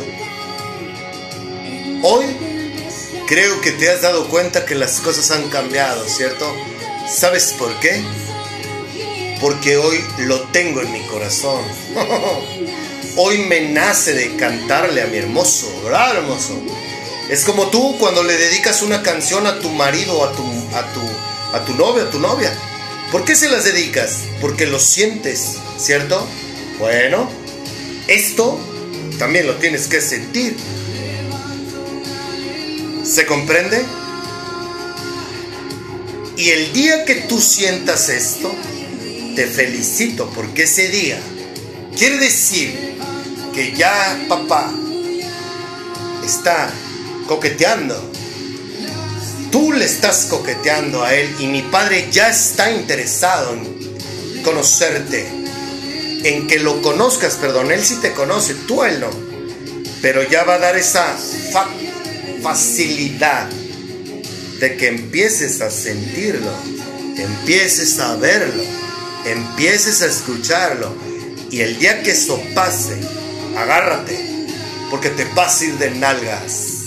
Hoy 2.04 2.26
creo 3.28 3.60
que 3.62 3.72
te 3.72 3.90
has 3.90 4.02
dado 4.02 4.28
cuenta 4.30 4.66
que 4.66 4.76
las 4.76 5.00
cosas 5.00 5.32
han 5.32 5.50
cambiado, 5.50 6.08
¿cierto? 6.08 6.46
¿Sabes 7.10 7.54
por 7.58 7.80
qué? 7.80 8.04
Porque 9.40 9.78
hoy 9.78 10.04
lo 10.20 10.42
tengo 10.50 10.82
en 10.82 10.92
mi 10.92 11.02
corazón. 11.08 11.64
hoy 13.18 13.40
me 13.40 13.62
nace 13.62 14.14
de 14.14 14.36
cantarle 14.36 15.02
a 15.02 15.08
mi 15.08 15.18
hermoso, 15.18 15.68
¿verdad, 15.84 16.18
hermoso? 16.18 16.62
Es 17.30 17.44
como 17.44 17.68
tú 17.68 17.98
cuando 18.00 18.24
le 18.24 18.38
dedicas 18.38 18.84
una 18.84 19.02
canción 19.02 19.48
a 19.48 19.60
tu 19.60 19.70
marido, 19.70 20.24
a 20.24 20.32
tu, 20.34 20.44
a 20.76 20.94
tu, 20.94 21.02
a 21.58 21.66
tu 21.66 21.74
novio, 21.74 22.04
a 22.04 22.12
tu 22.12 22.20
novia. 22.20 22.54
¿Por 23.12 23.26
qué 23.26 23.36
se 23.36 23.50
las 23.50 23.66
dedicas? 23.66 24.20
Porque 24.40 24.68
lo 24.68 24.80
sientes, 24.80 25.56
¿cierto? 25.78 26.26
Bueno, 26.78 27.30
esto 28.08 28.60
también 29.18 29.48
lo 29.48 29.56
tienes 29.56 29.88
que 29.88 30.00
sentir. 30.00 30.56
¿Se 33.04 33.26
comprende? 33.26 33.84
Y 36.38 36.52
el 36.52 36.72
día 36.72 37.04
que 37.04 37.16
tú 37.16 37.42
sientas 37.42 38.10
esto, 38.10 38.54
te 39.36 39.48
felicito 39.48 40.30
porque 40.36 40.64
ese 40.64 40.90
día 40.90 41.20
quiere 41.98 42.18
decir 42.18 42.98
que 43.54 43.74
ya 43.76 44.26
papá 44.30 44.72
está 46.24 46.70
coqueteando. 47.28 47.96
Tú 49.52 49.72
le 49.72 49.86
estás 49.86 50.28
coqueteando 50.30 51.04
a 51.04 51.14
él 51.14 51.34
y 51.40 51.48
mi 51.48 51.62
padre 51.62 52.10
ya 52.12 52.30
está 52.30 52.72
interesado 52.72 53.54
en 53.54 54.44
conocerte 54.44 55.38
en 56.24 56.48
que 56.48 56.60
lo 56.60 56.82
conozcas, 56.82 57.36
perdón, 57.36 57.72
Él 57.72 57.84
sí 57.84 57.96
te 58.02 58.14
conoce, 58.14 58.54
tú 58.68 58.84
Él 58.84 59.00
no. 59.00 59.10
Pero 60.02 60.24
ya 60.24 60.44
va 60.44 60.56
a 60.56 60.60
dar 60.60 60.76
esa 60.76 61.16
facilidad 62.42 63.50
de 64.60 64.76
que 64.78 64.88
empieces 64.88 65.62
a 65.62 65.70
sentirlo, 65.70 66.52
empieces 67.18 68.00
a 68.00 68.16
verlo, 68.16 68.64
empieces 69.26 70.02
a 70.02 70.08
escucharlo. 70.08 71.07
Y 71.50 71.62
el 71.62 71.80
día 71.80 72.04
que 72.04 72.12
eso 72.12 72.42
pase, 72.54 73.00
agárrate, 73.58 74.20
porque 74.90 75.10
te 75.10 75.26
vas 75.34 75.62
a 75.62 75.66
ir 75.66 75.78
de 75.78 75.92
nalgas. 75.92 76.78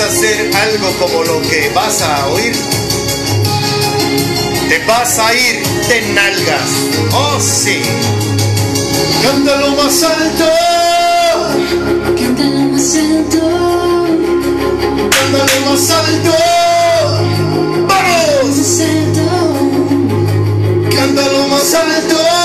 Hacer 0.00 0.50
algo 0.54 0.90
como 0.98 1.24
lo 1.24 1.42
que 1.42 1.70
vas 1.74 2.00
a 2.02 2.28
oír, 2.28 2.54
te 4.68 4.78
vas 4.86 5.18
a 5.18 5.34
ir 5.34 5.62
de 5.88 6.12
nalgas. 6.12 6.70
Oh, 7.12 7.40
sí. 7.40 7.80
Cántalo 9.22 9.70
más 9.76 10.02
alto. 10.02 10.44
Cántalo 12.16 12.60
más 12.72 12.94
alto. 12.94 13.40
Cántalo 15.10 15.70
más 15.70 15.90
alto. 15.90 16.32
¡Vamos! 17.88 18.80
Cántalo 20.94 21.48
más 21.48 21.74
alto. 21.74 22.37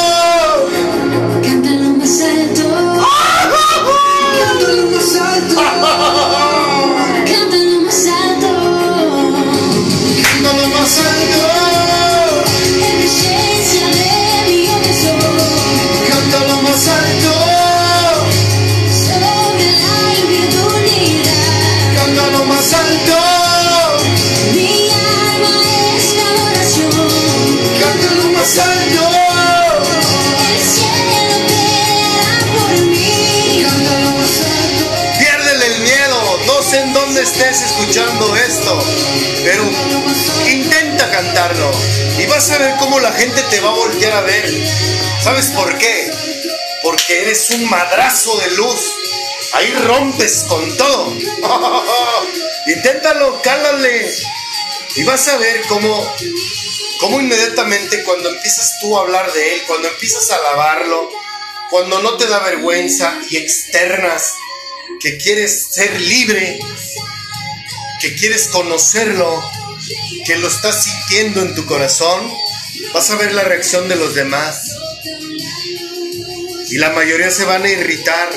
Escuchando 37.94 38.36
esto, 38.36 38.84
pero 39.44 39.64
intenta 40.50 41.12
cantarlo 41.12 41.72
y 42.18 42.26
vas 42.26 42.50
a 42.50 42.58
ver 42.58 42.74
cómo 42.80 43.00
la 43.00 43.12
gente 43.12 43.40
te 43.52 43.60
va 43.60 43.70
a 43.70 43.76
voltear 43.76 44.14
a 44.14 44.22
ver. 44.22 44.52
¿Sabes 45.24 45.52
por 45.52 45.78
qué? 45.78 46.12
Porque 46.82 47.22
eres 47.22 47.52
un 47.52 47.70
madrazo 47.70 48.36
de 48.40 48.52
luz. 48.56 48.80
Ahí 49.54 49.72
rompes 49.86 50.44
con 50.50 50.76
todo. 50.76 51.14
Inténtalo, 52.68 53.40
cálale. 53.44 54.12
Y 54.96 55.04
vas 55.04 55.28
a 55.28 55.38
ver 55.38 55.62
cómo, 55.68 56.16
cómo 57.00 57.22
inmediatamente 57.22 58.02
cuando 58.04 58.30
empiezas 58.30 58.80
tú 58.82 58.98
a 58.98 59.02
hablar 59.02 59.32
de 59.34 59.54
él, 59.54 59.62
cuando 59.68 59.88
empiezas 59.88 60.32
a 60.32 60.38
alabarlo, 60.38 61.12
cuando 61.70 62.02
no 62.02 62.18
te 62.18 62.26
da 62.26 62.40
vergüenza 62.40 63.20
y 63.30 63.38
externas 63.38 64.34
que 65.00 65.18
quieres 65.18 65.68
ser 65.70 66.02
libre, 66.02 66.60
que 68.04 68.14
quieres 68.16 68.50
conocerlo, 68.50 69.42
que 70.26 70.36
lo 70.36 70.50
estás 70.50 70.84
sintiendo 70.84 71.42
en 71.42 71.56
tu 71.56 71.66
corazón, 71.66 72.30
vas 72.94 73.10
a 73.10 73.16
ver 73.16 73.32
la 73.32 73.46
reacción 73.46 73.88
de 73.88 73.96
los 73.96 74.14
demás. 74.14 74.76
Y 76.70 76.80
la 76.80 76.90
mayoría 76.90 77.32
se 77.32 77.46
van 77.46 77.64
a 77.64 77.70
irritar. 77.70 78.30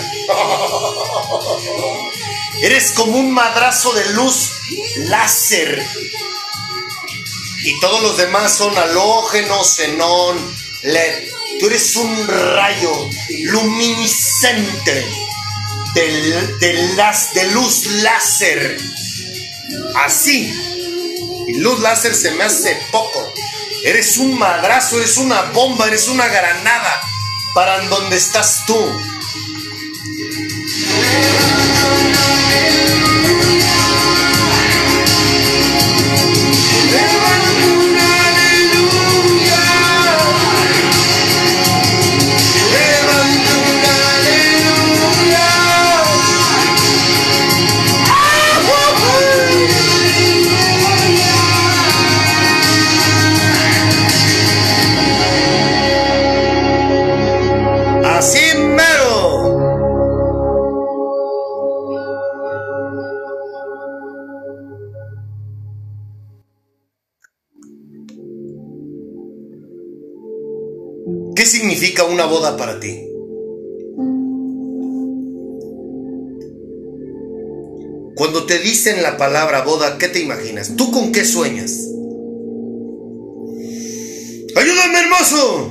Eres 2.63 2.93
como 2.93 3.19
un 3.19 3.33
madrazo 3.33 3.93
de 3.93 4.09
luz 4.11 4.53
láser. 4.99 5.85
Y 7.65 7.81
todos 7.81 8.01
los 8.03 8.17
demás 8.17 8.57
son 8.57 8.79
halógeno, 8.79 9.65
xenón, 9.65 10.39
LED. 10.85 11.29
Tú 11.59 11.67
eres 11.67 11.97
un 11.97 12.29
rayo 12.29 13.11
luminiscente 13.47 15.05
de, 15.95 16.47
de, 16.61 16.73
las, 16.95 17.35
de 17.35 17.51
luz 17.51 17.87
láser. 17.87 18.79
Así. 20.05 20.53
Y 21.49 21.61
luz 21.61 21.81
láser 21.81 22.15
se 22.15 22.33
me 22.33 22.45
hace 22.45 22.77
poco. 22.91 23.33
Eres 23.85 24.17
un 24.19 24.39
madrazo, 24.39 24.99
eres 24.99 25.17
una 25.17 25.43
bomba, 25.53 25.87
eres 25.87 26.09
una 26.09 26.27
granada 26.27 27.01
para 27.55 27.81
donde 27.89 28.17
estás 28.17 28.65
tú. 28.67 28.77
Una 72.05 72.27
boda 72.27 72.57
para 72.57 72.79
ti? 72.81 73.07
Cuando 78.17 78.47
te 78.47 78.59
dicen 78.61 79.03
la 79.03 79.19
palabra 79.19 79.63
boda, 79.63 79.99
¿qué 79.99 80.09
te 80.09 80.21
imaginas? 80.21 80.75
¿Tú 80.77 80.91
con 80.91 81.13
qué 81.13 81.25
sueñas? 81.25 81.73
¡Ayúdame, 84.57 84.99
hermoso! 85.01 85.71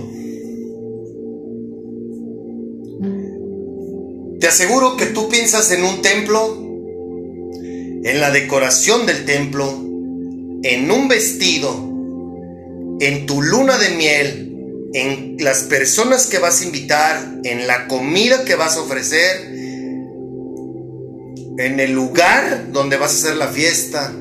Te 4.39 4.47
aseguro 4.47 4.95
que 4.95 5.07
tú 5.07 5.27
piensas 5.27 5.71
en 5.71 5.83
un 5.83 6.03
templo, 6.03 6.55
en 8.03 8.19
la 8.19 8.29
decoración 8.29 9.07
del 9.07 9.25
templo, 9.25 9.65
en 10.61 10.91
un 10.91 11.07
vestido, 11.07 11.73
en 12.99 13.25
tu 13.25 13.41
luna 13.41 13.79
de 13.79 13.89
miel, 13.89 14.44
en 14.95 15.35
las 15.41 15.63
personas 15.63 16.25
que 16.25 16.39
vas 16.39 16.61
a 16.61 16.63
invitar, 16.63 17.41
en 17.43 17.67
la 17.67 17.85
comida 17.87 18.45
que 18.45 18.55
vas 18.55 18.77
a 18.77 18.81
ofrecer, 18.81 19.41
en 21.57 21.79
el 21.81 21.91
lugar 21.91 22.71
donde 22.71 22.95
vas 22.95 23.11
a 23.11 23.15
hacer 23.15 23.35
la 23.35 23.49
fiesta, 23.49 24.13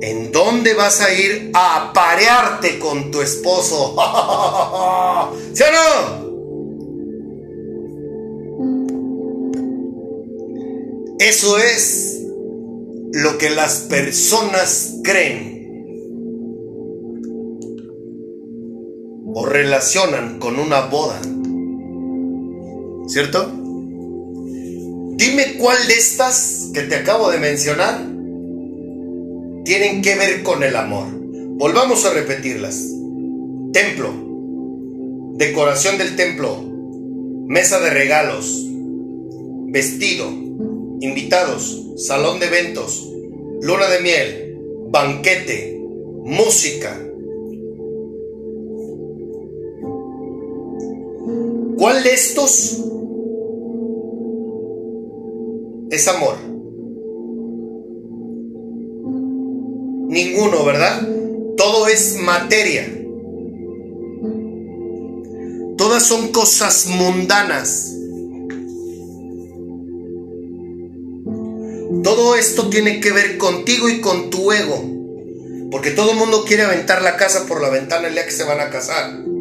en 0.00 0.32
dónde 0.32 0.72
vas 0.72 1.02
a 1.02 1.12
ir 1.12 1.50
a 1.52 1.90
aparearte 1.90 2.78
con 2.78 3.10
tu 3.10 3.20
esposo. 3.20 3.94
¿Sí 5.52 5.62
o 5.62 5.66
no? 5.72 6.26
Eso 11.18 11.58
es 11.58 12.22
lo 13.12 13.36
que 13.36 13.50
las 13.50 13.80
personas 13.80 14.94
creen 15.04 15.55
o 19.38 19.44
relacionan 19.44 20.38
con 20.38 20.58
una 20.58 20.86
boda. 20.86 21.20
¿Cierto? 23.06 23.52
Dime 25.14 25.58
cuál 25.58 25.76
de 25.86 25.92
estas 25.92 26.70
que 26.72 26.80
te 26.80 26.96
acabo 26.96 27.30
de 27.30 27.36
mencionar 27.38 28.00
tienen 29.66 30.00
que 30.00 30.14
ver 30.14 30.42
con 30.42 30.62
el 30.62 30.74
amor. 30.74 31.08
Volvamos 31.58 32.06
a 32.06 32.14
repetirlas. 32.14 32.82
Templo, 33.74 34.10
decoración 35.34 35.98
del 35.98 36.16
templo, 36.16 36.62
mesa 37.46 37.78
de 37.80 37.90
regalos, 37.90 38.66
vestido, 39.66 40.30
invitados, 41.00 41.84
salón 41.98 42.40
de 42.40 42.46
eventos, 42.46 43.06
luna 43.60 43.86
de 43.88 44.00
miel, 44.00 44.58
banquete, 44.88 45.78
música. 46.24 47.05
¿Cuál 51.78 52.02
de 52.02 52.14
estos 52.14 52.82
es 55.90 56.08
amor? 56.08 56.36
Ninguno, 60.08 60.64
¿verdad? 60.64 61.06
Todo 61.56 61.86
es 61.88 62.16
materia. 62.16 62.90
Todas 65.76 66.04
son 66.04 66.28
cosas 66.28 66.86
mundanas. 66.86 67.92
Todo 72.02 72.36
esto 72.36 72.70
tiene 72.70 73.00
que 73.00 73.12
ver 73.12 73.36
contigo 73.36 73.90
y 73.90 74.00
con 74.00 74.30
tu 74.30 74.50
ego. 74.52 74.82
Porque 75.70 75.90
todo 75.90 76.12
el 76.12 76.16
mundo 76.16 76.44
quiere 76.46 76.62
aventar 76.62 77.02
la 77.02 77.16
casa 77.16 77.46
por 77.46 77.60
la 77.60 77.68
ventana 77.68 78.08
el 78.08 78.14
día 78.14 78.24
que 78.24 78.30
se 78.30 78.44
van 78.44 78.60
a 78.60 78.70
casar. 78.70 79.35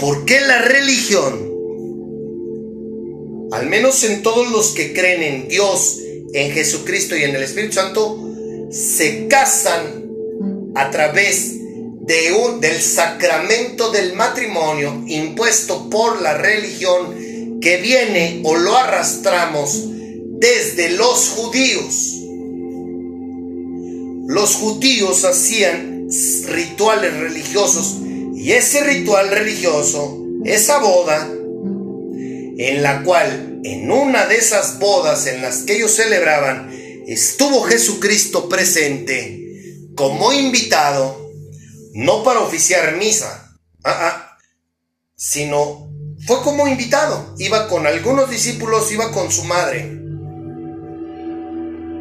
¿Por 0.00 0.24
qué 0.24 0.40
la 0.40 0.62
religión? 0.62 1.50
Al 3.52 3.66
menos 3.68 4.02
en 4.04 4.22
todos 4.22 4.50
los 4.50 4.70
que 4.70 4.92
creen 4.94 5.22
en 5.22 5.48
Dios, 5.48 5.98
en 6.32 6.52
Jesucristo 6.52 7.16
y 7.16 7.24
en 7.24 7.34
el 7.34 7.42
Espíritu 7.42 7.74
Santo, 7.74 8.18
se 8.70 9.26
casan 9.26 10.06
a 10.74 10.90
través 10.90 11.56
de 12.00 12.32
un- 12.32 12.60
del 12.60 12.80
sacramento 12.80 13.90
del 13.90 14.14
matrimonio 14.14 15.04
impuesto 15.06 15.90
por 15.90 16.22
la 16.22 16.34
religión 16.38 17.58
que 17.60 17.76
viene 17.78 18.40
o 18.44 18.56
lo 18.56 18.76
arrastramos 18.76 19.84
desde 20.38 20.90
los 20.92 21.28
judíos. 21.30 22.16
Los 24.28 24.54
judíos 24.54 25.24
hacían 25.24 26.06
rituales 26.46 27.12
religiosos 27.18 27.96
y 28.40 28.52
ese 28.52 28.82
ritual 28.84 29.28
religioso, 29.28 30.24
esa 30.46 30.78
boda, 30.78 31.28
en 31.30 32.82
la 32.82 33.02
cual 33.02 33.60
en 33.64 33.92
una 33.92 34.24
de 34.24 34.36
esas 34.36 34.78
bodas 34.78 35.26
en 35.26 35.42
las 35.42 35.58
que 35.58 35.76
ellos 35.76 35.94
celebraban 35.94 36.72
estuvo 37.06 37.60
Jesucristo 37.64 38.48
presente 38.48 39.90
como 39.94 40.32
invitado, 40.32 41.30
no 41.92 42.24
para 42.24 42.40
oficiar 42.40 42.96
misa, 42.96 43.58
ah, 43.84 43.98
ah, 44.08 44.38
sino 45.14 45.92
fue 46.26 46.40
como 46.40 46.66
invitado, 46.66 47.34
iba 47.38 47.68
con 47.68 47.86
algunos 47.86 48.30
discípulos, 48.30 48.90
iba 48.90 49.12
con 49.12 49.30
su 49.30 49.44
madre. 49.44 50.00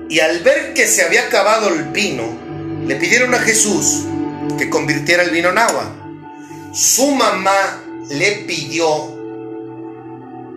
Y 0.10 0.21
al 0.21 0.39
ver 0.43 0.73
que 0.73 0.88
se 0.88 1.04
había 1.04 1.23
acabado 1.23 1.67
el 1.67 1.89
vino, 1.89 2.23
le 2.88 2.95
pidieron 2.95 3.36
a 3.36 3.39
Jesús 3.39 4.06
que 4.58 4.69
convirtiera 4.69 5.23
el 5.23 5.32
vino 5.32 5.49
en 5.49 5.58
agua. 5.58 5.98
Su 6.73 7.12
mamá 7.12 7.84
le 8.10 8.43
pidió 8.47 8.88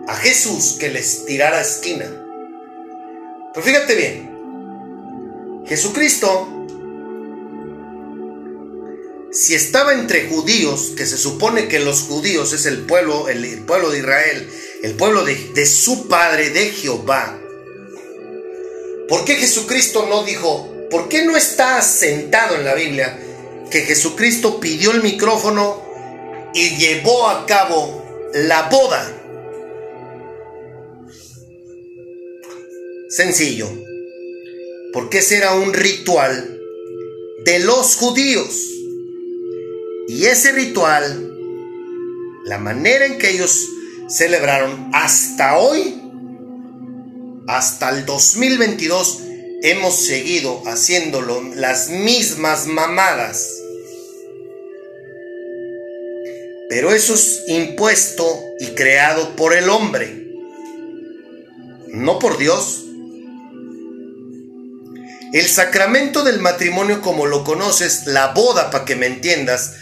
a 0.07 0.15
Jesús 0.15 0.77
que 0.79 0.89
les 0.89 1.25
tirara 1.25 1.61
esquina. 1.61 2.05
Pero 3.53 3.65
fíjate 3.65 3.95
bien, 3.95 5.63
Jesucristo, 5.65 6.49
si 9.31 9.55
estaba 9.55 9.93
entre 9.93 10.27
judíos, 10.27 10.93
que 10.95 11.05
se 11.05 11.17
supone 11.17 11.67
que 11.67 11.79
los 11.79 12.01
judíos 12.03 12.53
es 12.53 12.65
el 12.65 12.79
pueblo, 12.85 13.29
el, 13.29 13.63
pueblo 13.65 13.89
de 13.89 13.99
Israel, 13.99 14.49
el 14.83 14.93
pueblo 14.93 15.23
de, 15.23 15.35
de 15.53 15.65
su 15.65 16.07
padre, 16.07 16.51
de 16.51 16.69
Jehová, 16.69 17.39
¿por 19.07 19.25
qué 19.25 19.35
Jesucristo 19.35 20.05
no 20.07 20.23
dijo, 20.23 20.69
por 20.91 21.09
qué 21.09 21.25
no 21.25 21.35
está 21.35 21.81
sentado 21.81 22.55
en 22.55 22.65
la 22.65 22.75
Biblia 22.75 23.19
que 23.71 23.81
Jesucristo 23.81 24.59
pidió 24.59 24.91
el 24.91 25.01
micrófono 25.01 25.82
y 26.53 26.77
llevó 26.77 27.27
a 27.27 27.45
cabo 27.45 28.03
la 28.33 28.63
boda? 28.69 29.19
Sencillo, 33.09 33.69
porque 34.91 35.19
ese 35.19 35.37
era 35.37 35.53
un 35.53 35.73
ritual 35.73 36.59
de 37.45 37.59
los 37.59 37.95
judíos. 37.95 38.69
Y 40.07 40.25
ese 40.25 40.51
ritual, 40.51 41.31
la 42.45 42.57
manera 42.57 43.05
en 43.05 43.17
que 43.17 43.29
ellos 43.29 43.67
celebraron 44.07 44.89
hasta 44.93 45.57
hoy, 45.57 46.01
hasta 47.47 47.89
el 47.89 48.05
2022, 48.05 49.19
hemos 49.63 50.05
seguido 50.05 50.61
haciéndolo 50.65 51.41
las 51.55 51.89
mismas 51.89 52.67
mamadas. 52.67 53.62
Pero 56.73 56.91
eso 56.91 57.13
es 57.13 57.43
impuesto 57.45 58.25
y 58.59 58.69
creado 58.69 59.35
por 59.35 59.55
el 59.55 59.69
hombre, 59.69 60.33
no 61.89 62.17
por 62.17 62.39
Dios. 62.39 62.85
El 65.33 65.45
sacramento 65.45 66.23
del 66.23 66.39
matrimonio 66.39 66.99
como 66.99 67.27
lo 67.27 67.43
conoces, 67.43 68.07
la 68.07 68.33
boda 68.33 68.71
para 68.71 68.85
que 68.85 68.95
me 68.95 69.05
entiendas, 69.05 69.73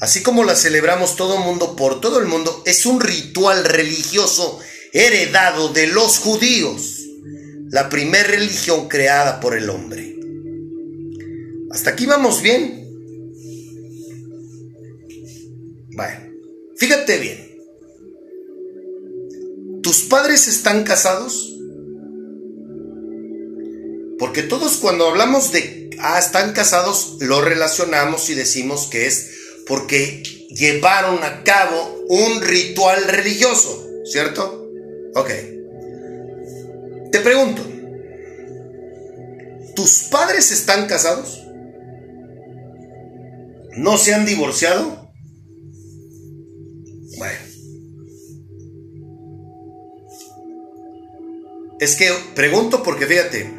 así 0.00 0.22
como 0.22 0.42
la 0.42 0.56
celebramos 0.56 1.16
todo 1.16 1.36
el 1.36 1.44
mundo 1.44 1.76
por 1.76 2.00
todo 2.00 2.18
el 2.18 2.24
mundo, 2.24 2.62
es 2.64 2.86
un 2.86 3.02
ritual 3.02 3.66
religioso 3.66 4.58
heredado 4.94 5.68
de 5.68 5.88
los 5.88 6.16
judíos, 6.16 7.02
la 7.68 7.90
primera 7.90 8.26
religión 8.26 8.88
creada 8.88 9.38
por 9.40 9.54
el 9.54 9.68
hombre. 9.68 10.16
Hasta 11.72 11.90
aquí 11.90 12.06
vamos 12.06 12.40
bien. 12.40 12.88
Bueno, 15.94 16.27
fíjate 16.78 17.18
bien. 17.18 17.48
¿Tus 19.82 20.02
padres 20.02 20.48
están 20.48 20.84
casados? 20.84 21.54
Porque 24.18 24.42
todos 24.42 24.78
cuando 24.78 25.06
hablamos 25.06 25.52
de, 25.52 25.90
ah, 26.00 26.18
están 26.18 26.52
casados, 26.52 27.16
lo 27.20 27.40
relacionamos 27.40 28.28
y 28.30 28.34
decimos 28.34 28.88
que 28.90 29.06
es 29.06 29.30
porque 29.66 30.22
llevaron 30.48 31.22
a 31.22 31.44
cabo 31.44 32.04
un 32.08 32.40
ritual 32.40 33.04
religioso, 33.04 33.86
¿cierto? 34.04 34.68
Ok. 35.14 35.30
Te 37.12 37.20
pregunto, 37.20 37.62
¿tus 39.76 40.04
padres 40.10 40.50
están 40.50 40.86
casados? 40.86 41.44
¿No 43.76 43.96
se 43.96 44.14
han 44.14 44.26
divorciado? 44.26 44.97
Bueno. 47.18 47.38
Es 51.80 51.96
que 51.96 52.10
pregunto 52.34 52.82
porque 52.82 53.06
fíjate, 53.06 53.52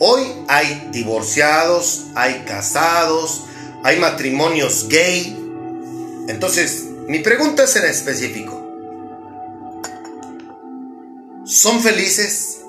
hoy 0.00 0.22
hay 0.48 0.88
divorciados, 0.92 2.06
hay 2.14 2.44
casados, 2.46 3.42
hay 3.82 3.98
matrimonios 3.98 4.88
gay. 4.88 5.36
Entonces, 6.28 6.84
mi 7.06 7.18
pregunta 7.20 7.64
es 7.64 7.76
en 7.76 7.84
específico. 7.84 8.60
¿Son 11.44 11.80
felices? 11.80 12.60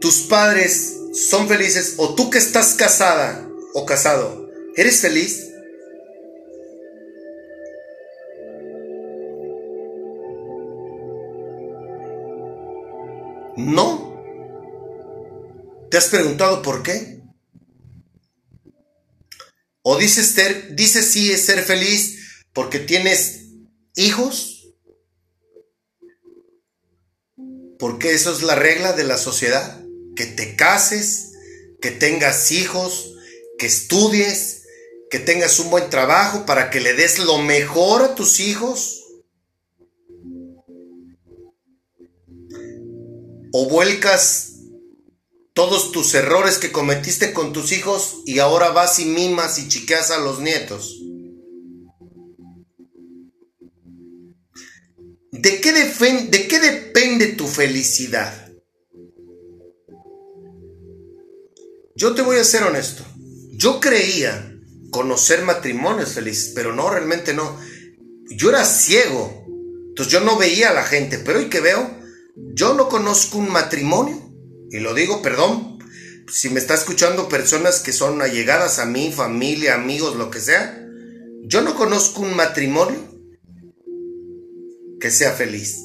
¿Tus 0.00 0.22
padres 0.22 0.98
son 1.12 1.46
felices? 1.46 1.94
¿O 1.98 2.14
tú 2.14 2.30
que 2.30 2.38
estás 2.38 2.74
casada 2.74 3.46
o 3.74 3.84
casado, 3.84 4.48
eres 4.76 5.00
feliz? 5.00 5.51
No. 13.56 14.12
¿Te 15.90 15.98
has 15.98 16.06
preguntado 16.08 16.62
por 16.62 16.82
qué? 16.82 17.20
¿O 19.82 19.98
dices, 19.98 20.28
ser, 20.28 20.74
dices 20.74 21.06
sí 21.06 21.32
es 21.32 21.44
ser 21.44 21.62
feliz 21.62 22.44
porque 22.52 22.78
tienes 22.78 23.46
hijos? 23.96 24.68
Porque 27.78 28.14
eso 28.14 28.32
es 28.32 28.42
la 28.42 28.54
regla 28.54 28.92
de 28.92 29.04
la 29.04 29.18
sociedad. 29.18 29.82
Que 30.14 30.26
te 30.26 30.56
cases, 30.56 31.32
que 31.80 31.90
tengas 31.90 32.52
hijos, 32.52 33.14
que 33.58 33.66
estudies, 33.66 34.62
que 35.10 35.18
tengas 35.18 35.58
un 35.58 35.68
buen 35.68 35.90
trabajo 35.90 36.46
para 36.46 36.70
que 36.70 36.80
le 36.80 36.94
des 36.94 37.18
lo 37.18 37.38
mejor 37.38 38.02
a 38.02 38.14
tus 38.14 38.40
hijos. 38.40 39.01
O 43.52 43.68
vuelcas 43.68 44.52
todos 45.54 45.92
tus 45.92 46.14
errores 46.14 46.58
que 46.58 46.72
cometiste 46.72 47.32
con 47.32 47.52
tus 47.52 47.72
hijos 47.72 48.22
y 48.24 48.38
ahora 48.38 48.70
vas 48.70 48.98
y 48.98 49.04
mimas 49.04 49.58
y 49.58 49.68
chiqueas 49.68 50.10
a 50.10 50.18
los 50.18 50.40
nietos. 50.40 50.98
¿De 55.30 55.60
qué, 55.60 55.72
¿De 55.72 56.48
qué 56.48 56.60
depende 56.60 57.28
tu 57.28 57.46
felicidad? 57.46 58.50
Yo 61.94 62.14
te 62.14 62.22
voy 62.22 62.38
a 62.38 62.44
ser 62.44 62.64
honesto. 62.64 63.04
Yo 63.52 63.80
creía 63.80 64.52
conocer 64.90 65.42
matrimonios 65.42 66.12
felices, 66.12 66.52
pero 66.54 66.74
no, 66.74 66.90
realmente 66.90 67.34
no. 67.34 67.58
Yo 68.30 68.50
era 68.50 68.64
ciego. 68.64 69.46
Entonces 69.88 70.12
yo 70.12 70.20
no 70.20 70.36
veía 70.36 70.70
a 70.70 70.74
la 70.74 70.84
gente, 70.84 71.18
pero 71.18 71.38
hoy 71.38 71.48
que 71.48 71.60
veo, 71.60 72.01
yo 72.34 72.74
no 72.74 72.88
conozco 72.88 73.38
un 73.38 73.50
matrimonio, 73.50 74.18
y 74.70 74.78
lo 74.78 74.94
digo, 74.94 75.22
perdón, 75.22 75.78
si 76.30 76.48
me 76.48 76.60
está 76.60 76.74
escuchando 76.74 77.28
personas 77.28 77.80
que 77.80 77.92
son 77.92 78.22
allegadas 78.22 78.78
a 78.78 78.86
mí, 78.86 79.12
familia, 79.12 79.74
amigos, 79.74 80.16
lo 80.16 80.30
que 80.30 80.40
sea, 80.40 80.88
yo 81.42 81.60
no 81.60 81.74
conozco 81.74 82.22
un 82.22 82.34
matrimonio 82.34 83.00
que 85.00 85.10
sea 85.10 85.32
feliz. 85.32 85.78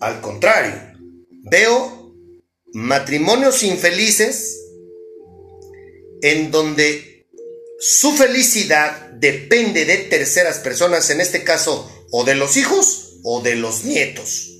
Al 0.00 0.20
contrario, 0.20 0.74
veo 1.44 2.14
matrimonios 2.72 3.62
infelices 3.62 4.60
en 6.20 6.50
donde 6.50 7.26
su 7.78 8.12
felicidad 8.12 9.10
depende 9.12 9.84
de 9.84 9.96
terceras 9.96 10.58
personas, 10.58 11.08
en 11.10 11.20
este 11.20 11.44
caso, 11.44 11.90
o 12.10 12.24
de 12.24 12.34
los 12.34 12.56
hijos 12.56 13.18
o 13.22 13.40
de 13.42 13.56
los 13.56 13.84
nietos. 13.84 14.50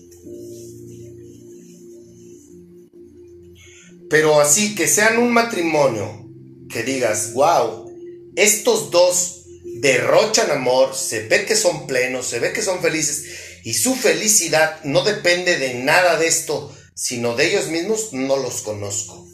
Pero 4.11 4.41
así 4.41 4.75
que 4.75 4.89
sean 4.89 5.19
un 5.19 5.33
matrimonio 5.33 6.27
que 6.71 6.83
digas, 6.83 7.33
wow, 7.35 7.91
estos 8.37 8.91
dos 8.91 9.45
derrochan 9.81 10.51
amor, 10.51 10.95
se 10.95 11.29
ve 11.29 11.45
que 11.45 11.57
son 11.57 11.87
plenos, 11.87 12.27
se 12.27 12.41
ve 12.41 12.53
que 12.53 12.63
son 12.63 12.81
felices 12.81 13.25
y 13.65 13.75
su 13.75 13.95
felicidad 13.95 14.83
no 14.85 15.03
depende 15.03 15.59
de 15.59 15.75
nada 15.75 16.17
de 16.19 16.27
esto, 16.27 16.75
sino 16.95 17.37
de 17.37 17.49
ellos 17.49 17.69
mismos, 17.69 18.13
no 18.13 18.37
los 18.37 18.63
conozco. 18.63 19.27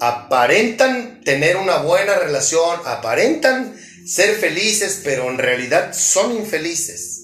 Aparentan 0.00 1.20
tener 1.22 1.56
una 1.56 1.78
buena 1.78 2.16
relación, 2.16 2.80
aparentan 2.84 3.76
ser 4.04 4.34
felices, 4.36 5.00
pero 5.02 5.30
en 5.30 5.38
realidad 5.38 5.94
son 5.94 6.36
infelices. 6.36 7.22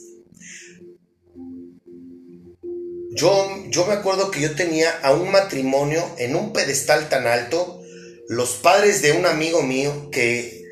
Yo, 3.12 3.64
yo 3.68 3.86
me 3.86 3.94
acuerdo 3.94 4.30
que 4.30 4.40
yo 4.40 4.54
tenía 4.54 4.90
a 5.02 5.12
un 5.12 5.30
matrimonio 5.30 6.02
en 6.18 6.36
un 6.36 6.52
pedestal 6.52 7.08
tan 7.08 7.26
alto, 7.26 7.82
los 8.28 8.54
padres 8.54 9.02
de 9.02 9.12
un 9.12 9.26
amigo 9.26 9.62
mío 9.62 10.10
que, 10.10 10.64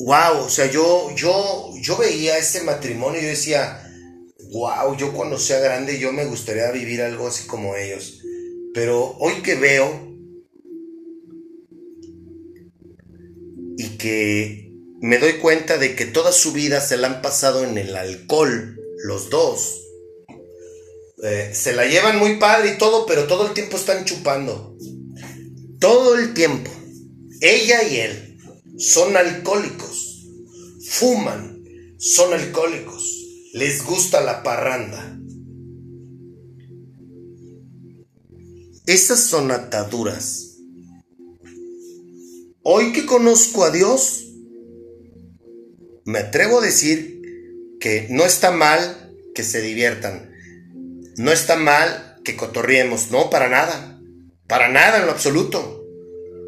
wow, 0.00 0.38
o 0.44 0.48
sea, 0.48 0.70
yo, 0.70 1.14
yo, 1.14 1.72
yo 1.80 1.96
veía 1.98 2.38
ese 2.38 2.62
matrimonio 2.62 3.20
y 3.20 3.24
yo 3.24 3.28
decía, 3.28 3.84
wow, 4.50 4.96
yo 4.96 5.12
cuando 5.12 5.38
sea 5.38 5.60
grande 5.60 5.98
yo 5.98 6.12
me 6.12 6.24
gustaría 6.24 6.70
vivir 6.70 7.02
algo 7.02 7.28
así 7.28 7.46
como 7.46 7.76
ellos. 7.76 8.22
Pero 8.74 9.16
hoy 9.18 9.42
que 9.42 9.54
veo 9.54 10.08
y 13.76 13.98
que 13.98 14.67
me 15.00 15.18
doy 15.18 15.34
cuenta 15.34 15.78
de 15.78 15.94
que 15.94 16.06
toda 16.06 16.32
su 16.32 16.52
vida 16.52 16.80
se 16.80 16.96
la 16.96 17.08
han 17.08 17.22
pasado 17.22 17.64
en 17.64 17.78
el 17.78 17.94
alcohol, 17.96 18.80
los 19.04 19.30
dos. 19.30 19.82
Eh, 21.22 21.50
se 21.54 21.72
la 21.72 21.86
llevan 21.86 22.18
muy 22.18 22.36
padre 22.36 22.74
y 22.74 22.78
todo, 22.78 23.06
pero 23.06 23.26
todo 23.26 23.46
el 23.46 23.54
tiempo 23.54 23.76
están 23.76 24.04
chupando. 24.04 24.76
Todo 25.78 26.16
el 26.16 26.34
tiempo. 26.34 26.70
Ella 27.40 27.82
y 27.84 27.96
él 27.96 28.38
son 28.78 29.16
alcohólicos. 29.16 30.26
Fuman. 30.88 31.62
Son 31.98 32.32
alcohólicos. 32.32 33.04
Les 33.52 33.84
gusta 33.84 34.20
la 34.20 34.42
parranda. 34.42 35.18
Esas 38.86 39.20
son 39.20 39.50
ataduras. 39.50 40.56
Hoy 42.62 42.92
que 42.92 43.06
conozco 43.06 43.64
a 43.64 43.70
Dios, 43.70 44.27
me 46.08 46.20
atrevo 46.20 46.60
a 46.60 46.64
decir 46.64 47.20
que 47.80 48.06
no 48.08 48.24
está 48.24 48.50
mal 48.50 49.12
que 49.34 49.44
se 49.44 49.60
diviertan. 49.60 50.32
No 51.16 51.30
está 51.32 51.56
mal 51.56 52.16
que 52.24 52.34
cotorriemos, 52.34 53.10
no, 53.10 53.28
para 53.28 53.50
nada. 53.50 54.00
Para 54.46 54.70
nada 54.70 55.00
en 55.00 55.04
lo 55.04 55.12
absoluto. 55.12 55.84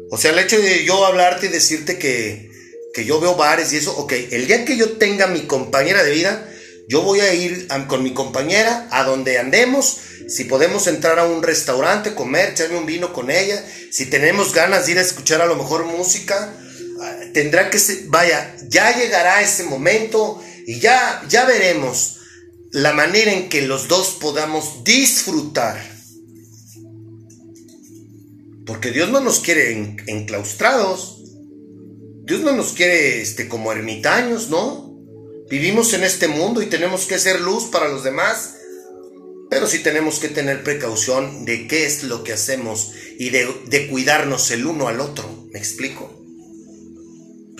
O 0.09 0.17
sea, 0.17 0.31
el 0.31 0.39
hecho 0.39 0.59
de 0.59 0.83
yo 0.83 1.05
hablarte 1.05 1.45
y 1.45 1.49
decirte 1.49 1.99
que, 1.99 2.49
que 2.95 3.05
yo 3.05 3.21
veo 3.21 3.35
bares 3.35 3.71
y 3.71 3.77
eso, 3.77 3.95
ok, 3.97 4.13
el 4.31 4.47
día 4.47 4.65
que 4.65 4.77
yo 4.77 4.93
tenga 4.93 5.27
mi 5.27 5.41
compañera 5.41 6.03
de 6.03 6.09
vida, 6.09 6.49
yo 6.89 7.03
voy 7.03 7.19
a 7.19 7.31
ir 7.31 7.67
con 7.87 8.01
mi 8.01 8.15
compañera 8.15 8.87
a 8.89 9.03
donde 9.03 9.37
andemos. 9.37 9.95
Si 10.27 10.45
podemos 10.45 10.87
entrar 10.87 11.19
a 11.19 11.27
un 11.27 11.43
restaurante, 11.43 12.15
comer, 12.15 12.49
echarme 12.49 12.79
un 12.79 12.87
vino 12.87 13.13
con 13.13 13.29
ella. 13.29 13.63
Si 13.91 14.07
tenemos 14.07 14.55
ganas 14.55 14.87
de 14.87 14.93
ir 14.93 14.97
a 14.97 15.03
escuchar 15.03 15.39
a 15.39 15.45
lo 15.45 15.55
mejor 15.55 15.85
música, 15.85 16.51
tendrá 17.33 17.69
que 17.69 17.79
ser, 17.79 18.05
vaya, 18.07 18.55
ya 18.67 18.95
llegará 18.97 19.41
ese 19.41 19.63
momento 19.63 20.41
y 20.67 20.79
ya, 20.79 21.23
ya 21.29 21.45
veremos 21.45 22.17
la 22.71 22.93
manera 22.93 23.31
en 23.33 23.49
que 23.49 23.61
los 23.63 23.87
dos 23.87 24.17
podamos 24.19 24.83
disfrutar. 24.83 25.81
Porque 28.65 28.91
Dios 28.91 29.09
no 29.09 29.19
nos 29.19 29.39
quiere 29.39 29.71
en- 29.73 29.97
enclaustrados. 30.07 31.17
Dios 32.23 32.41
no 32.41 32.53
nos 32.53 32.73
quiere 32.73 33.21
este, 33.21 33.47
como 33.47 33.71
ermitaños, 33.71 34.49
¿no? 34.49 34.89
Vivimos 35.49 35.93
en 35.93 36.03
este 36.03 36.27
mundo 36.27 36.61
y 36.61 36.67
tenemos 36.67 37.05
que 37.05 37.19
ser 37.19 37.41
luz 37.41 37.65
para 37.65 37.89
los 37.89 38.03
demás. 38.03 38.55
Pero 39.49 39.67
sí 39.67 39.79
tenemos 39.79 40.19
que 40.19 40.29
tener 40.29 40.63
precaución 40.63 41.43
de 41.43 41.67
qué 41.67 41.85
es 41.85 42.03
lo 42.03 42.23
que 42.23 42.31
hacemos 42.31 42.93
y 43.19 43.31
de 43.31 43.87
cuidarnos 43.89 44.49
el 44.51 44.65
uno 44.65 44.87
al 44.87 45.01
otro. 45.01 45.47
¿Me 45.51 45.59
explico? 45.59 46.20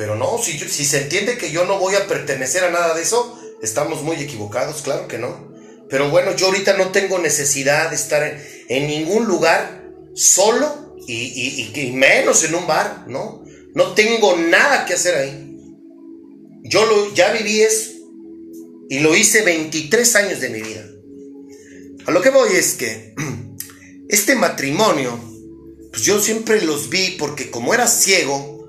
Pero 0.01 0.15
no, 0.15 0.39
si, 0.41 0.57
si 0.57 0.83
se 0.83 1.03
entiende 1.03 1.37
que 1.37 1.51
yo 1.51 1.63
no 1.65 1.77
voy 1.77 1.93
a 1.93 2.07
pertenecer 2.07 2.63
a 2.63 2.71
nada 2.71 2.95
de 2.95 3.03
eso, 3.03 3.39
estamos 3.61 4.01
muy 4.01 4.15
equivocados, 4.15 4.81
claro 4.81 5.07
que 5.07 5.19
no. 5.19 5.53
Pero 5.91 6.09
bueno, 6.09 6.35
yo 6.35 6.47
ahorita 6.47 6.75
no 6.75 6.89
tengo 6.89 7.19
necesidad 7.19 7.91
de 7.91 7.97
estar 7.97 8.23
en, 8.67 8.87
ningún 8.87 9.25
lugar 9.27 9.91
solo 10.15 10.95
y, 11.07 11.13
y- 11.13 11.71
y- 11.79 11.91
menos 11.91 12.43
en 12.43 12.55
un 12.55 12.65
bar, 12.65 13.05
¿no? 13.09 13.43
No 13.75 13.93
tengo 13.93 14.35
nada 14.37 14.87
que 14.87 14.95
hacer 14.95 15.13
ahí. 15.13 15.55
Yo 16.63 16.83
lo, 16.87 17.13
ya 17.13 17.31
viví 17.33 17.61
eso 17.61 17.91
y 18.89 19.01
lo 19.01 19.15
hice 19.15 19.43
23 19.43 20.15
años 20.15 20.39
de 20.41 20.49
mi 20.49 20.63
vida. 20.63 20.83
A 22.07 22.11
lo 22.11 22.23
que 22.23 22.31
voy 22.31 22.53
es 22.55 22.73
que 22.73 23.13
este 24.09 24.33
matrimonio, 24.33 25.19
pues 25.91 26.01
yo 26.01 26.19
siempre 26.19 26.59
los 26.63 26.89
vi 26.89 27.17
porque 27.19 27.51
como 27.51 27.75
era 27.75 27.85
ciego, 27.85 28.60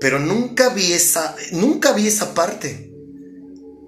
pero 0.00 0.18
nunca 0.18 0.68
vi 0.70 0.92
esa, 0.92 1.36
nunca 1.52 1.92
vi 1.92 2.06
esa 2.06 2.34
parte. 2.34 2.90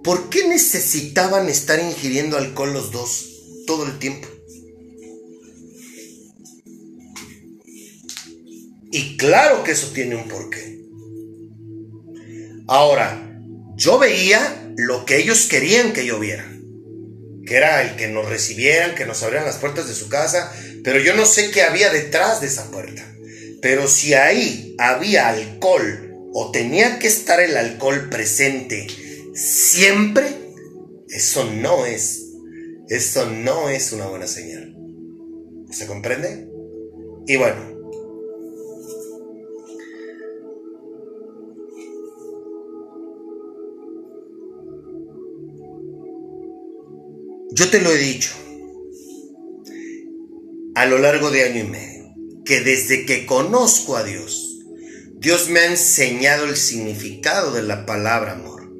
¿Por 0.02 0.30
qué 0.30 0.48
necesitaban 0.48 1.48
estar 1.48 1.78
ingiriendo 1.78 2.36
alcohol 2.36 2.72
los 2.72 2.90
dos 2.90 3.26
todo 3.66 3.84
el 3.84 3.98
tiempo? 3.98 4.28
Y 8.92 9.16
claro 9.16 9.62
que 9.62 9.72
eso 9.72 9.88
tiene 9.94 10.16
un 10.16 10.26
porqué. 10.26 10.80
Ahora, 12.66 13.30
yo 13.76 13.98
veía 13.98 14.72
lo 14.76 15.04
que 15.04 15.18
ellos 15.18 15.46
querían 15.48 15.92
que 15.92 16.04
yo 16.04 16.18
viera. 16.18 16.46
Que 17.46 17.56
era 17.56 17.82
el 17.82 17.96
que 17.96 18.08
nos 18.08 18.28
recibieran, 18.28 18.94
que 18.94 19.06
nos 19.06 19.22
abrieran 19.22 19.46
las 19.46 19.58
puertas 19.58 19.86
de 19.86 19.94
su 19.94 20.08
casa. 20.08 20.52
Pero 20.82 20.98
yo 20.98 21.14
no 21.14 21.24
sé 21.24 21.50
qué 21.50 21.62
había 21.62 21.92
detrás 21.92 22.40
de 22.40 22.48
esa 22.48 22.70
puerta. 22.70 23.06
Pero 23.60 23.88
si 23.88 24.14
ahí 24.14 24.74
había 24.78 25.28
alcohol 25.28 26.30
o 26.32 26.50
tenía 26.50 26.98
que 26.98 27.08
estar 27.08 27.40
el 27.40 27.56
alcohol 27.56 28.08
presente 28.08 28.86
siempre, 29.34 30.26
eso 31.08 31.44
no 31.44 31.86
es, 31.86 32.26
eso 32.88 33.28
no 33.30 33.68
es 33.68 33.92
una 33.92 34.06
buena 34.06 34.26
señal. 34.26 34.76
¿Se 35.70 35.86
comprende? 35.86 36.48
Y 37.26 37.36
bueno, 37.36 37.80
Yo 47.60 47.68
te 47.68 47.78
lo 47.78 47.90
he 47.90 47.98
dicho 47.98 48.30
a 50.74 50.86
lo 50.86 50.96
largo 50.96 51.30
de 51.30 51.42
año 51.42 51.64
y 51.64 51.68
medio, 51.68 51.99
que 52.44 52.60
desde 52.60 53.06
que 53.06 53.26
conozco 53.26 53.96
a 53.96 54.04
Dios, 54.04 54.58
Dios 55.14 55.50
me 55.50 55.60
ha 55.60 55.66
enseñado 55.66 56.46
el 56.46 56.56
significado 56.56 57.52
de 57.52 57.62
la 57.62 57.84
palabra 57.84 58.32
amor. 58.32 58.72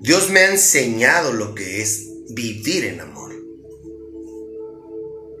Dios 0.00 0.30
me 0.30 0.40
ha 0.40 0.50
enseñado 0.50 1.32
lo 1.32 1.54
que 1.54 1.80
es 1.82 2.08
vivir 2.28 2.84
en 2.84 3.00
amor. 3.00 3.34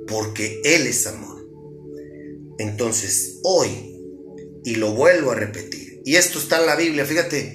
Porque 0.06 0.60
Él 0.64 0.86
es 0.86 1.06
amor. 1.06 1.46
Entonces, 2.58 3.38
hoy, 3.42 3.68
y 4.64 4.76
lo 4.76 4.92
vuelvo 4.92 5.32
a 5.32 5.36
repetir, 5.36 6.00
y 6.04 6.16
esto 6.16 6.38
está 6.38 6.60
en 6.60 6.66
la 6.66 6.76
Biblia, 6.76 7.04
fíjate, 7.04 7.54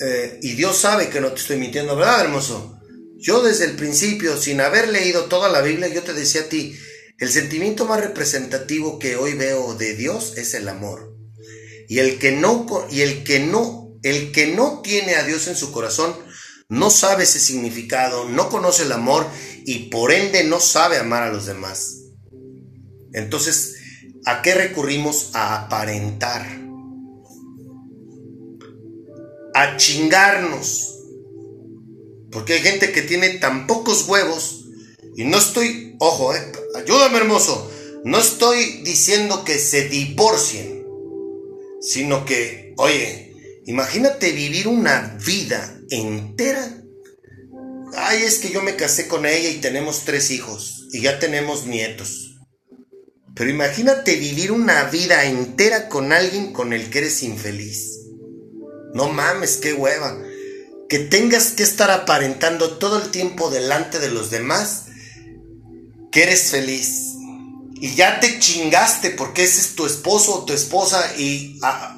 eh, 0.00 0.38
y 0.40 0.54
Dios 0.54 0.78
sabe 0.78 1.10
que 1.10 1.20
no 1.20 1.32
te 1.32 1.40
estoy 1.40 1.58
mintiendo, 1.58 1.94
¿verdad, 1.94 2.22
hermoso? 2.22 2.78
Yo 3.18 3.42
desde 3.42 3.66
el 3.66 3.76
principio, 3.76 4.38
sin 4.38 4.62
haber 4.62 4.88
leído 4.88 5.26
toda 5.26 5.50
la 5.50 5.60
Biblia, 5.60 5.88
yo 5.88 6.02
te 6.02 6.14
decía 6.14 6.42
a 6.42 6.48
ti, 6.48 6.74
el 7.20 7.30
sentimiento 7.30 7.84
más 7.84 8.00
representativo 8.00 8.98
que 8.98 9.16
hoy 9.16 9.34
veo 9.34 9.74
de 9.74 9.94
Dios 9.94 10.36
es 10.38 10.54
el 10.54 10.68
amor. 10.68 11.14
Y 11.86 11.98
el 11.98 12.18
que 12.18 12.32
no 12.32 12.66
y 12.90 13.02
el 13.02 13.24
que 13.24 13.40
no 13.40 13.94
el 14.02 14.32
que 14.32 14.48
no 14.48 14.80
tiene 14.80 15.14
a 15.16 15.24
Dios 15.24 15.46
en 15.46 15.54
su 15.54 15.70
corazón 15.70 16.14
no 16.70 16.88
sabe 16.88 17.24
ese 17.24 17.38
significado, 17.38 18.28
no 18.28 18.48
conoce 18.48 18.84
el 18.84 18.92
amor 18.92 19.26
y 19.66 19.90
por 19.90 20.12
ende 20.12 20.44
no 20.44 20.60
sabe 20.60 20.96
amar 20.96 21.24
a 21.24 21.32
los 21.32 21.44
demás. 21.44 22.04
Entonces, 23.12 23.76
¿a 24.24 24.40
qué 24.40 24.54
recurrimos? 24.54 25.30
A 25.34 25.66
aparentar. 25.66 26.46
A 29.54 29.76
chingarnos 29.76 30.96
porque 32.30 32.54
hay 32.54 32.60
gente 32.60 32.92
que 32.92 33.02
tiene 33.02 33.30
tan 33.30 33.66
pocos 33.66 34.08
huevos 34.08 34.59
y 35.16 35.24
no 35.24 35.38
estoy, 35.38 35.96
ojo, 35.98 36.34
eh, 36.34 36.52
ayúdame 36.74 37.18
hermoso, 37.18 37.70
no 38.04 38.18
estoy 38.18 38.82
diciendo 38.82 39.44
que 39.44 39.58
se 39.58 39.88
divorcien, 39.88 40.86
sino 41.80 42.24
que, 42.24 42.74
oye, 42.76 43.34
imagínate 43.66 44.32
vivir 44.32 44.68
una 44.68 45.18
vida 45.24 45.78
entera. 45.90 46.82
Ay, 47.94 48.22
es 48.22 48.38
que 48.38 48.50
yo 48.50 48.62
me 48.62 48.76
casé 48.76 49.08
con 49.08 49.26
ella 49.26 49.50
y 49.50 49.60
tenemos 49.60 50.04
tres 50.04 50.30
hijos 50.30 50.86
y 50.92 51.02
ya 51.02 51.18
tenemos 51.18 51.66
nietos. 51.66 52.38
Pero 53.34 53.50
imagínate 53.50 54.16
vivir 54.16 54.52
una 54.52 54.84
vida 54.84 55.24
entera 55.24 55.88
con 55.88 56.12
alguien 56.12 56.52
con 56.52 56.72
el 56.72 56.90
que 56.90 56.98
eres 56.98 57.22
infeliz. 57.22 57.98
No 58.94 59.08
mames, 59.08 59.56
qué 59.56 59.72
hueva 59.72 60.20
que 60.90 60.98
tengas 60.98 61.52
que 61.52 61.62
estar 61.62 61.88
aparentando 61.92 62.76
todo 62.78 63.00
el 63.00 63.10
tiempo 63.12 63.48
delante 63.48 64.00
de 64.00 64.10
los 64.10 64.28
demás 64.28 64.86
que 66.10 66.22
eres 66.22 66.50
feliz. 66.50 67.14
Y 67.74 67.94
ya 67.94 68.20
te 68.20 68.38
chingaste 68.38 69.10
porque 69.10 69.44
ese 69.44 69.60
es 69.60 69.74
tu 69.74 69.86
esposo 69.86 70.34
o 70.34 70.44
tu 70.44 70.52
esposa 70.52 71.14
y 71.16 71.58
ah, 71.62 71.96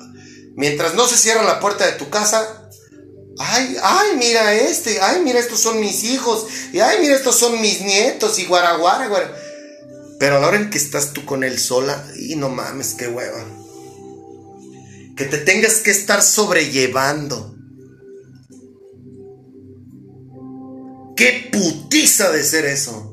mientras 0.55 0.95
no 0.95 1.09
se 1.09 1.17
cierra 1.17 1.43
la 1.43 1.59
puerta 1.59 1.87
de 1.87 1.93
tu 1.93 2.09
casa, 2.09 2.71
ay, 3.39 3.77
ay, 3.83 4.17
mira 4.17 4.55
este, 4.55 5.01
ay, 5.01 5.23
mira, 5.23 5.41
estos 5.41 5.61
son 5.61 5.81
mis 5.81 6.05
hijos, 6.05 6.47
y 6.73 6.79
ay, 6.79 6.99
mira, 7.01 7.17
estos 7.17 7.37
son 7.37 7.61
mis 7.61 7.81
nietos, 7.81 8.39
y 8.39 8.45
guaraguara, 8.45 9.09
guara. 9.09 9.37
Pero 10.21 10.37
a 10.37 10.41
la 10.41 10.47
hora 10.47 10.57
en 10.59 10.71
que 10.71 10.79
estás 10.79 11.13
tú 11.13 11.25
con 11.25 11.43
él 11.43 11.59
sola, 11.59 12.07
y 12.17 12.37
no 12.37 12.49
mames, 12.49 12.95
qué 12.95 13.09
hueva. 13.09 13.45
Que 15.17 15.25
te 15.25 15.39
tengas 15.39 15.77
que 15.77 15.91
estar 15.91 16.23
sobrellevando 16.23 17.53
¡Qué 21.17 21.51
putiza 21.53 22.33
de 22.33 22.43
ser 22.43 22.65
eso! 22.65 23.12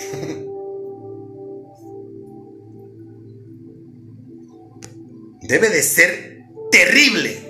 Debe 5.42 5.68
de 5.68 5.82
ser 5.82 6.44
terrible. 6.70 7.48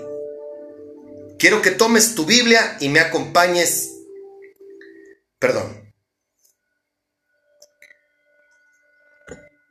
Quiero 1.39 1.63
que 1.63 1.71
tomes 1.71 2.15
tu 2.15 2.27
Biblia 2.27 2.77
y 2.81 2.89
me 2.89 3.01
acompañes. 3.01 3.95
Perdón. 5.39 5.93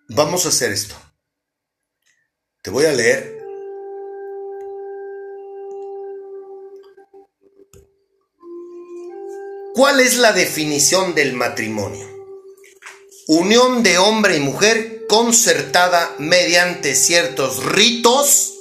Vamos 0.09 0.45
a 0.45 0.49
hacer 0.49 0.71
esto. 0.71 0.95
Te 2.61 2.71
voy 2.71 2.85
a 2.85 2.91
leer 2.91 3.39
¿Cuál 9.79 10.01
es 10.01 10.17
la 10.17 10.33
definición 10.33 11.15
del 11.15 11.31
matrimonio? 11.31 12.08
Unión 13.31 13.83
de 13.83 13.99
hombre 13.99 14.37
y 14.37 14.39
mujer 14.39 15.05
concertada 15.07 16.15
mediante 16.17 16.95
ciertos 16.95 17.63
ritos 17.63 18.55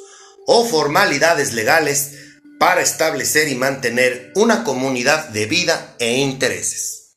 o 0.47 0.67
formalidades 0.67 1.55
legales 1.55 2.11
para 2.59 2.83
establecer 2.83 3.49
y 3.49 3.55
mantener 3.55 4.31
una 4.35 4.65
comunidad 4.65 5.31
de 5.31 5.47
vida 5.47 5.97
e 5.99 6.19
intereses. 6.19 7.15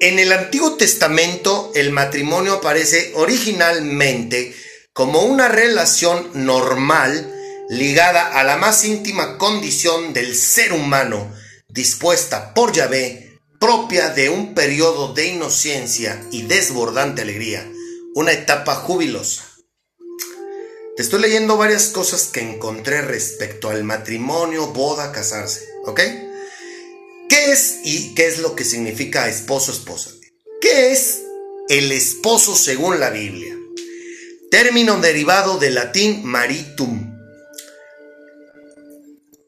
En 0.00 0.20
el 0.20 0.30
Antiguo 0.30 0.76
Testamento 0.76 1.72
el 1.74 1.90
matrimonio 1.90 2.52
aparece 2.52 3.10
originalmente 3.16 4.54
como 4.92 5.22
una 5.22 5.48
relación 5.48 6.30
normal 6.32 7.28
ligada 7.68 8.38
a 8.38 8.44
la 8.44 8.56
más 8.56 8.84
íntima 8.84 9.36
condición 9.36 10.12
del 10.12 10.36
ser 10.36 10.72
humano 10.72 11.28
dispuesta 11.66 12.54
por 12.54 12.70
Yahvé, 12.70 13.29
propia 13.60 14.08
de 14.08 14.30
un 14.30 14.54
periodo 14.54 15.12
de 15.12 15.26
inocencia 15.26 16.26
y 16.32 16.42
desbordante 16.42 17.20
alegría, 17.20 17.70
una 18.14 18.32
etapa 18.32 18.74
jubilosa. 18.74 19.46
Te 20.96 21.02
estoy 21.02 21.20
leyendo 21.20 21.58
varias 21.58 21.88
cosas 21.88 22.28
que 22.28 22.40
encontré 22.40 23.02
respecto 23.02 23.68
al 23.68 23.84
matrimonio, 23.84 24.68
boda, 24.68 25.12
casarse, 25.12 25.68
¿ok? 25.84 26.00
¿Qué 27.28 27.52
es 27.52 27.80
y 27.84 28.14
qué 28.14 28.28
es 28.28 28.38
lo 28.38 28.56
que 28.56 28.64
significa 28.64 29.28
esposo, 29.28 29.72
esposa? 29.72 30.10
¿Qué 30.62 30.92
es 30.92 31.20
el 31.68 31.92
esposo 31.92 32.56
según 32.56 32.98
la 32.98 33.10
Biblia? 33.10 33.58
Término 34.50 34.98
derivado 35.00 35.58
del 35.58 35.74
latín 35.74 36.24
maritum, 36.24 37.14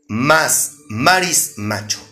más 0.06 0.72
maris 0.90 1.54
macho 1.56 2.11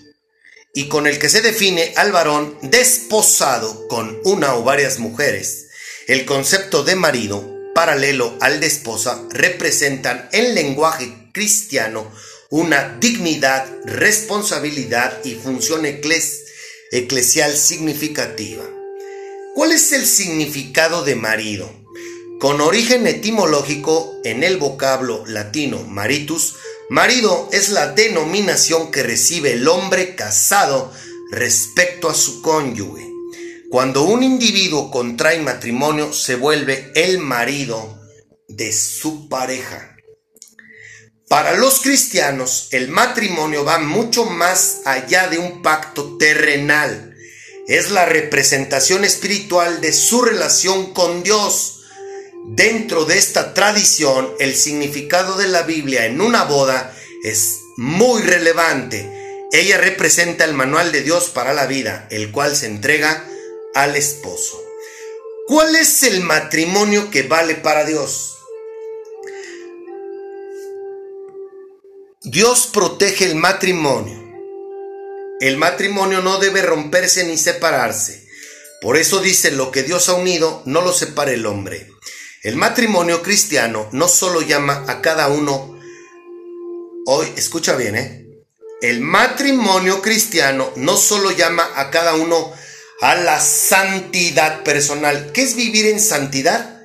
y 0.73 0.89
con 0.89 1.07
el 1.07 1.18
que 1.18 1.29
se 1.29 1.41
define 1.41 1.93
al 1.97 2.12
varón 2.12 2.57
desposado 2.62 3.89
con 3.89 4.18
una 4.25 4.55
o 4.55 4.62
varias 4.62 4.99
mujeres. 4.99 5.68
El 6.07 6.25
concepto 6.25 6.83
de 6.83 6.97
marido, 6.97 7.59
paralelo 7.75 8.37
al 8.41 8.61
de 8.61 8.66
esposa, 8.66 9.23
representan 9.31 10.29
en 10.33 10.55
lenguaje 10.55 11.31
cristiano 11.33 12.11
una 12.51 12.99
dignidad, 13.01 13.66
responsabilidad 13.85 15.25
y 15.25 15.35
función 15.35 15.87
eclesial 15.87 17.57
significativa. 17.57 18.64
¿Cuál 19.55 19.73
es 19.73 19.93
el 19.93 20.07
significado 20.07 21.05
de 21.05 21.14
marido? 21.14 21.73
Con 22.41 22.61
origen 22.61 23.07
etimológico 23.07 24.18
en 24.25 24.43
el 24.43 24.57
vocablo 24.57 25.25
latino 25.27 25.85
maritus, 25.85 26.57
Marido 26.91 27.49
es 27.53 27.68
la 27.68 27.93
denominación 27.93 28.91
que 28.91 29.05
recibe 29.05 29.53
el 29.53 29.68
hombre 29.68 30.16
casado 30.16 30.93
respecto 31.30 32.11
a 32.11 32.14
su 32.16 32.43
cónyuge. 32.43 33.09
Cuando 33.70 34.03
un 34.03 34.24
individuo 34.24 34.91
contrae 34.91 35.38
matrimonio, 35.38 36.12
se 36.12 36.34
vuelve 36.34 36.91
el 36.97 37.18
marido 37.18 37.97
de 38.49 38.72
su 38.72 39.28
pareja. 39.28 39.99
Para 41.28 41.57
los 41.57 41.78
cristianos, 41.78 42.66
el 42.72 42.88
matrimonio 42.88 43.64
va 43.64 43.78
mucho 43.78 44.24
más 44.24 44.80
allá 44.84 45.28
de 45.28 45.38
un 45.38 45.62
pacto 45.62 46.16
terrenal. 46.16 47.14
Es 47.68 47.93
la 47.93 48.05
representación 48.05 49.05
espiritual 49.05 49.80
de 49.80 49.93
su 49.93 50.22
relación 50.22 50.93
con 50.93 51.22
Dios. 51.22 51.80
Dentro 52.47 53.05
de 53.05 53.18
esta 53.18 53.55
tradición, 53.55 54.32
el 54.38 54.55
significado 54.55 55.36
de 55.36 55.49
la 55.49 55.62
Biblia 55.62 56.07
en 56.07 56.20
una 56.20 56.45
boda 56.45 56.97
es 57.22 57.61
muy 57.76 58.22
relevante. 58.22 59.47
Ella 59.53 59.78
representa 59.78 60.45
el 60.45 60.55
manual 60.55 60.91
de 60.91 61.03
Dios 61.03 61.28
para 61.28 61.53
la 61.53 61.66
vida, 61.66 62.09
el 62.11 62.30
cual 62.30 62.57
se 62.57 62.66
entrega 62.66 63.28
al 63.74 63.95
esposo. 63.95 64.61
¿Cuál 65.47 65.76
es 65.76 66.03
el 66.03 66.22
matrimonio 66.22 67.11
que 67.11 67.24
vale 67.24 67.57
para 67.57 67.84
Dios? 67.84 68.38
Dios 72.22 72.68
protege 72.72 73.24
el 73.24 73.34
matrimonio. 73.34 74.18
El 75.41 75.57
matrimonio 75.57 76.20
no 76.20 76.38
debe 76.38 76.62
romperse 76.62 77.24
ni 77.24 77.36
separarse. 77.36 78.26
Por 78.80 78.97
eso 78.97 79.20
dice, 79.20 79.51
lo 79.51 79.70
que 79.70 79.82
Dios 79.82 80.09
ha 80.09 80.14
unido, 80.14 80.62
no 80.64 80.80
lo 80.80 80.93
separe 80.93 81.34
el 81.34 81.47
hombre. 81.47 81.89
El 82.43 82.57
matrimonio 82.57 83.22
cristiano 83.22 83.88
no 83.93 84.09
solo 84.09 84.41
llama 84.41 84.84
a 84.88 85.01
cada 85.03 85.28
uno, 85.28 85.78
hoy 87.07 87.28
escucha 87.36 87.76
bien, 87.76 87.97
¿eh? 87.97 88.26
El 88.80 89.01
matrimonio 89.01 90.01
cristiano 90.01 90.72
no 90.76 90.97
solo 90.97 91.32
llama 91.32 91.70
a 91.76 91.91
cada 91.91 92.14
uno 92.14 92.53
a 93.03 93.14
la 93.14 93.41
santidad 93.41 94.62
personal. 94.62 95.32
¿Qué 95.32 95.43
es 95.43 95.55
vivir 95.55 95.86
en 95.86 96.01
santidad? 96.01 96.82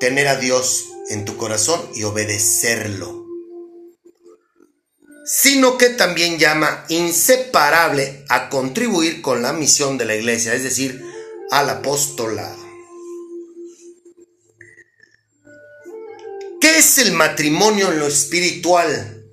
Tener 0.00 0.26
a 0.26 0.36
Dios 0.36 0.86
en 1.10 1.24
tu 1.24 1.36
corazón 1.36 1.80
y 1.94 2.02
obedecerlo 2.02 3.22
sino 5.24 5.78
que 5.78 5.90
también 5.90 6.38
llama 6.38 6.84
inseparable 6.88 8.24
a 8.28 8.48
contribuir 8.48 9.22
con 9.22 9.42
la 9.42 9.52
misión 9.52 9.96
de 9.98 10.04
la 10.04 10.16
iglesia, 10.16 10.54
es 10.54 10.62
decir, 10.62 11.02
al 11.50 11.70
apostolado. 11.70 12.61
¿Qué 16.62 16.78
es 16.78 16.98
el 16.98 17.10
matrimonio 17.10 17.90
en 17.90 17.98
lo 17.98 18.06
espiritual? 18.06 19.24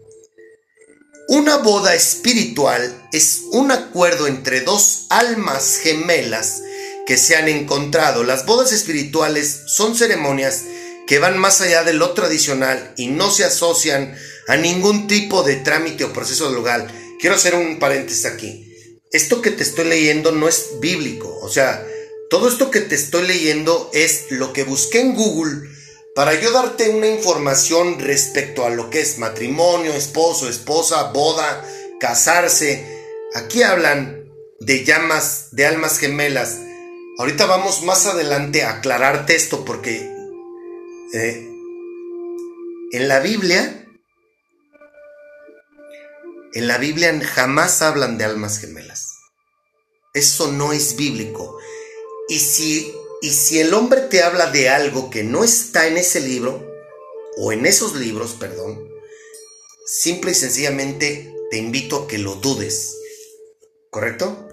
Una 1.28 1.58
boda 1.58 1.94
espiritual 1.94 3.08
es 3.14 3.42
un 3.52 3.70
acuerdo 3.70 4.26
entre 4.26 4.62
dos 4.62 5.06
almas 5.12 5.78
gemelas 5.78 6.64
que 7.06 7.18
se 7.18 7.36
han 7.36 7.48
encontrado. 7.48 8.24
Las 8.24 8.48
bodas 8.48 8.72
espirituales 8.72 9.62
son 9.68 9.96
ceremonias 9.96 10.64
que 11.06 11.20
van 11.20 11.38
más 11.38 11.62
allá 11.62 11.84
de 11.84 11.94
lo 11.94 12.14
tradicional 12.14 12.96
y 12.98 13.10
no 13.10 13.30
se 13.30 13.44
asocian 13.44 14.18
a 14.48 14.58
ningún 14.58 15.06
tipo 15.06 15.44
de 15.44 15.58
trámite 15.58 16.06
o 16.06 16.12
proceso 16.12 16.52
legal. 16.52 16.92
Quiero 17.20 17.36
hacer 17.36 17.54
un 17.54 17.78
paréntesis 17.78 18.26
aquí. 18.26 18.66
Esto 19.12 19.44
que 19.44 19.52
te 19.52 19.62
estoy 19.62 19.86
leyendo 19.86 20.32
no 20.32 20.48
es 20.48 20.80
bíblico. 20.82 21.38
O 21.44 21.50
sea, 21.50 21.86
todo 22.32 22.48
esto 22.48 22.72
que 22.72 22.82
te 22.82 22.96
estoy 22.96 23.28
leyendo 23.28 23.92
es 23.94 24.32
lo 24.32 24.52
que 24.52 24.64
busqué 24.64 25.02
en 25.02 25.14
Google 25.14 25.78
para 26.16 26.34
yo 26.40 26.52
darte 26.52 26.90
una 26.90 27.08
información 27.08 28.00
respecto 28.00 28.66
a 28.66 28.70
lo 28.70 28.90
que 28.90 29.02
es 29.02 29.18
matrimonio, 29.20 29.94
esposo, 29.94 30.50
esposa, 30.50 31.12
boda, 31.12 31.66
casarse. 32.00 32.86
Aquí 33.36 33.64
hablan 33.64 34.26
de 34.60 34.84
llamas, 34.84 35.50
de 35.52 35.66
almas 35.66 35.98
gemelas. 35.98 36.58
Ahorita 37.18 37.46
vamos 37.46 37.84
más 37.84 38.06
adelante 38.06 38.64
a 38.64 38.78
aclararte 38.78 39.36
esto 39.36 39.66
porque 39.66 40.12
eh, 41.14 41.50
en 42.92 43.08
la 43.08 43.20
Biblia, 43.20 43.86
en 46.54 46.68
la 46.68 46.78
Biblia 46.78 47.20
jamás 47.24 47.82
hablan 47.82 48.18
de 48.18 48.26
almas 48.26 48.60
gemelas. 48.60 49.16
Eso 50.14 50.52
no 50.52 50.74
es 50.74 50.96
bíblico. 50.96 51.58
Y 52.30 52.40
si, 52.40 52.94
y 53.22 53.32
si 53.32 53.60
el 53.60 53.74
hombre 53.74 54.02
te 54.02 54.24
habla 54.24 54.52
de 54.52 54.70
algo 54.70 55.10
que 55.10 55.24
no 55.24 55.44
está 55.44 55.88
en 55.88 55.98
ese 55.98 56.22
libro, 56.22 56.66
o 57.38 57.52
en 57.52 57.66
esos 57.66 57.96
libros, 57.96 58.36
perdón, 58.40 58.90
simple 59.86 60.32
y 60.32 60.36
sencillamente 60.36 61.34
te 61.50 61.58
invito 61.58 62.04
a 62.04 62.08
que 62.08 62.18
lo 62.18 62.36
dudes. 62.36 62.96
¿Correcto? 63.90 64.48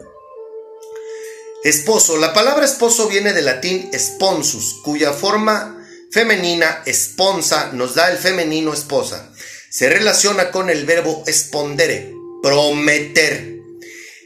Esposo. 1.64 2.17
La 2.17 2.33
palabra 2.33 2.64
esposo 2.64 3.09
viene 3.09 3.33
del 3.33 3.47
latín 3.47 3.91
sponsus, 3.99 4.81
cuya 4.85 5.12
forma 5.12 5.85
femenina, 6.12 6.83
esponsa, 6.87 7.73
nos 7.73 7.95
da 7.95 8.11
el 8.11 8.19
femenino 8.19 8.73
esposa. 8.73 9.33
Se 9.71 9.89
relaciona 9.89 10.51
con 10.53 10.71
el 10.71 10.87
verbo 10.87 11.25
espondere, 11.27 12.14
prometer. 12.43 13.57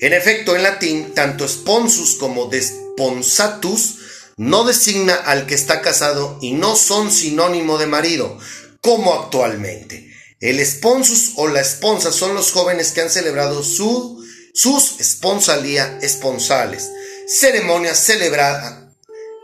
En 0.01 0.13
efecto, 0.13 0.55
en 0.55 0.63
latín, 0.63 1.15
tanto 1.15 1.49
sponsus 1.49 2.17
como 2.17 2.47
desponsatus 2.47 4.00
no 4.41 4.65
designa 4.65 5.17
al 5.17 5.45
que 5.45 5.55
está 5.55 5.83
casado 5.83 6.39
y 6.41 6.53
no 6.53 6.75
son 6.75 7.13
sinónimo 7.13 7.77
de 7.77 7.87
marido, 7.87 8.39
como 8.81 9.13
actualmente. 9.13 10.15
El 10.41 10.65
sponsus 10.65 11.33
o 11.37 11.47
la 11.47 11.61
esponsa 11.61 12.11
son 12.11 12.35
los 12.35 12.51
jóvenes 12.51 12.93
que 12.93 13.03
han 13.03 13.11
celebrado 13.11 13.63
su, 13.63 14.25
sus 14.55 14.99
esponsalía 14.99 15.99
esponsales, 16.01 16.91
ceremonia 17.29 17.95
celebrada, 17.95 18.91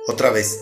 otra 0.09 0.31
vez, 0.31 0.57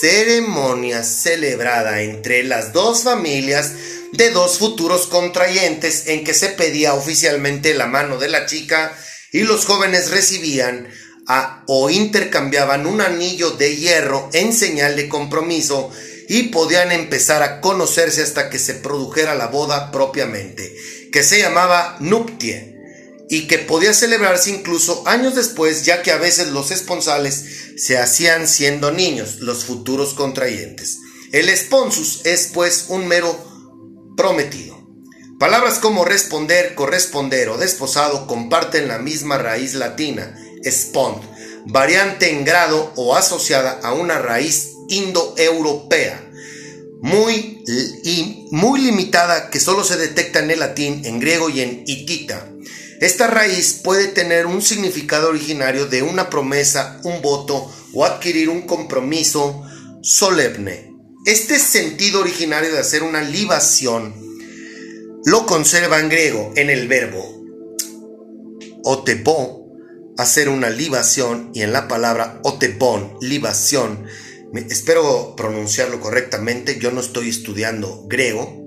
ceremonia 0.00 1.02
celebrada 1.02 2.02
entre 2.02 2.44
las 2.44 2.72
dos 2.72 3.02
familias 3.02 3.72
de 4.12 4.30
dos 4.30 4.58
futuros 4.58 5.08
contrayentes 5.08 6.06
en 6.06 6.22
que 6.22 6.34
se 6.34 6.50
pedía 6.50 6.94
oficialmente 6.94 7.74
la 7.74 7.88
mano 7.88 8.18
de 8.18 8.28
la 8.28 8.46
chica 8.46 8.96
y 9.32 9.40
los 9.40 9.64
jóvenes 9.64 10.12
recibían 10.12 10.88
o 11.66 11.90
intercambiaban 11.90 12.86
un 12.86 13.00
anillo 13.00 13.50
de 13.50 13.76
hierro 13.76 14.28
en 14.32 14.52
señal 14.52 14.96
de 14.96 15.08
compromiso 15.08 15.90
y 16.28 16.44
podían 16.44 16.92
empezar 16.92 17.42
a 17.42 17.60
conocerse 17.60 18.22
hasta 18.22 18.50
que 18.50 18.58
se 18.58 18.74
produjera 18.74 19.34
la 19.34 19.46
boda 19.46 19.90
propiamente, 19.90 20.74
que 21.12 21.22
se 21.22 21.38
llamaba 21.38 21.96
nuptie 22.00 22.74
y 23.28 23.46
que 23.46 23.58
podía 23.58 23.94
celebrarse 23.94 24.50
incluso 24.50 25.02
años 25.06 25.34
después, 25.34 25.84
ya 25.84 26.02
que 26.02 26.12
a 26.12 26.18
veces 26.18 26.48
los 26.48 26.70
esponsales 26.70 27.44
se 27.76 27.98
hacían 27.98 28.46
siendo 28.46 28.90
niños, 28.92 29.36
los 29.40 29.64
futuros 29.64 30.14
contrayentes. 30.14 30.98
El 31.32 31.48
sponsus 31.56 32.24
es 32.24 32.50
pues 32.52 32.86
un 32.88 33.08
mero 33.08 33.36
prometido. 34.16 34.74
Palabras 35.38 35.78
como 35.78 36.04
responder, 36.04 36.74
corresponder 36.74 37.48
o 37.48 37.58
desposado 37.58 38.26
comparten 38.26 38.86
la 38.86 38.98
misma 38.98 39.36
raíz 39.36 39.74
latina, 39.74 40.38
spond, 40.70 41.22
variante 41.66 42.30
en 42.30 42.44
grado 42.44 42.92
o 42.96 43.16
asociada 43.16 43.80
a 43.82 43.94
una 43.94 44.18
raíz 44.18 44.72
indoeuropea, 44.88 46.30
muy, 47.00 47.62
muy 48.50 48.80
limitada 48.80 49.50
que 49.50 49.60
solo 49.60 49.84
se 49.84 49.96
detecta 49.96 50.40
en 50.40 50.50
el 50.50 50.60
latín, 50.60 51.02
en 51.04 51.20
griego 51.20 51.50
y 51.50 51.60
en 51.60 51.84
hitita 51.86 52.48
esta 53.04 53.26
raíz 53.26 53.80
puede 53.84 54.06
tener 54.06 54.46
un 54.46 54.62
significado 54.62 55.28
originario 55.28 55.86
de 55.86 56.02
una 56.02 56.30
promesa, 56.30 57.00
un 57.04 57.20
voto 57.20 57.70
o 57.92 58.04
adquirir 58.04 58.48
un 58.48 58.62
compromiso 58.62 59.62
solemne. 60.02 60.90
Este 61.26 61.58
sentido 61.58 62.20
originario 62.20 62.72
de 62.72 62.78
hacer 62.78 63.02
una 63.02 63.20
libación 63.20 64.14
lo 65.26 65.44
conserva 65.44 66.00
en 66.00 66.08
griego 66.08 66.52
en 66.56 66.70
el 66.70 66.88
verbo 66.88 67.42
otebo, 68.86 69.63
hacer 70.18 70.48
una 70.48 70.70
libación, 70.70 71.50
y 71.54 71.62
en 71.62 71.72
la 71.72 71.88
palabra 71.88 72.40
otebon, 72.42 73.16
libación. 73.20 74.06
espero 74.70 75.34
pronunciarlo 75.36 76.00
correctamente, 76.00 76.78
yo 76.78 76.92
no 76.92 77.00
estoy 77.00 77.28
estudiando 77.28 78.04
griego, 78.06 78.64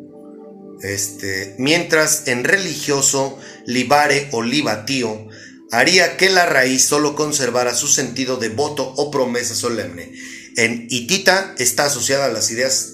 este, 0.82 1.56
mientras 1.58 2.28
en 2.28 2.44
religioso, 2.44 3.38
libare 3.66 4.30
o 4.32 4.44
libatío 4.44 5.28
haría 5.72 6.18
que 6.18 6.30
la 6.30 6.46
raíz 6.46 6.86
solo 6.86 7.16
conservara 7.16 7.76
su 7.76 7.88
sentido 7.88 8.38
de 8.38 8.50
voto 8.50 8.94
o 8.96 9.12
promesa 9.12 9.56
solemne. 9.56 10.14
En 10.56 10.88
hitita 10.90 11.56
está 11.58 11.86
asociada 11.86 12.26
a 12.26 12.32
las 12.32 12.52
ideas 12.52 12.94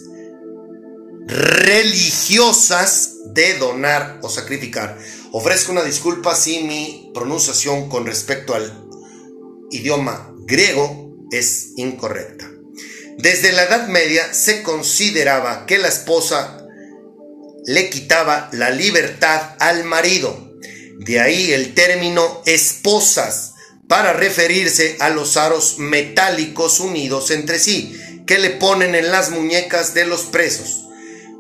religiosas 1.27 3.15
de 3.33 3.57
donar 3.57 4.19
o 4.21 4.29
sacrificar. 4.29 4.97
Ofrezco 5.35 5.71
una 5.71 5.81
disculpa 5.81 6.35
si 6.35 6.59
mi 6.59 7.09
pronunciación 7.11 7.89
con 7.89 8.05
respecto 8.05 8.53
al 8.53 8.71
idioma 9.71 10.31
griego 10.45 11.11
es 11.31 11.71
incorrecta. 11.75 12.51
Desde 13.17 13.51
la 13.51 13.63
Edad 13.63 13.87
Media 13.87 14.31
se 14.31 14.61
consideraba 14.61 15.65
que 15.65 15.79
la 15.79 15.87
esposa 15.87 16.67
le 17.65 17.89
quitaba 17.89 18.49
la 18.53 18.69
libertad 18.69 19.55
al 19.57 19.85
marido. 19.85 20.53
De 20.99 21.19
ahí 21.19 21.51
el 21.51 21.73
término 21.73 22.43
esposas, 22.45 23.53
para 23.87 24.13
referirse 24.13 24.97
a 24.99 25.09
los 25.09 25.35
aros 25.35 25.79
metálicos 25.79 26.79
unidos 26.79 27.31
entre 27.31 27.57
sí 27.57 27.99
que 28.27 28.37
le 28.37 28.51
ponen 28.51 28.93
en 28.93 29.09
las 29.11 29.31
muñecas 29.31 29.95
de 29.95 30.05
los 30.05 30.25
presos. 30.25 30.83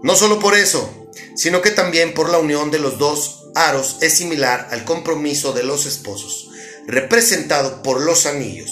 No 0.01 0.15
solo 0.15 0.39
por 0.39 0.55
eso, 0.55 1.11
sino 1.35 1.61
que 1.61 1.69
también 1.69 2.15
por 2.15 2.29
la 2.31 2.39
unión 2.39 2.71
de 2.71 2.79
los 2.79 2.97
dos 2.97 3.42
aros 3.55 3.97
es 4.01 4.13
similar 4.13 4.67
al 4.71 4.85
compromiso 4.85 5.53
de 5.53 5.63
los 5.63 5.85
esposos, 5.85 6.49
representado 6.87 7.83
por 7.83 8.01
los 8.01 8.25
anillos. 8.25 8.71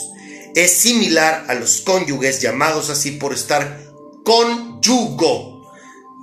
Es 0.55 0.71
similar 0.71 1.45
a 1.47 1.53
los 1.53 1.81
cónyuges 1.81 2.41
llamados 2.41 2.89
así 2.89 3.11
por 3.11 3.33
estar 3.33 3.79
con 4.23 4.81
yugo, 4.81 5.71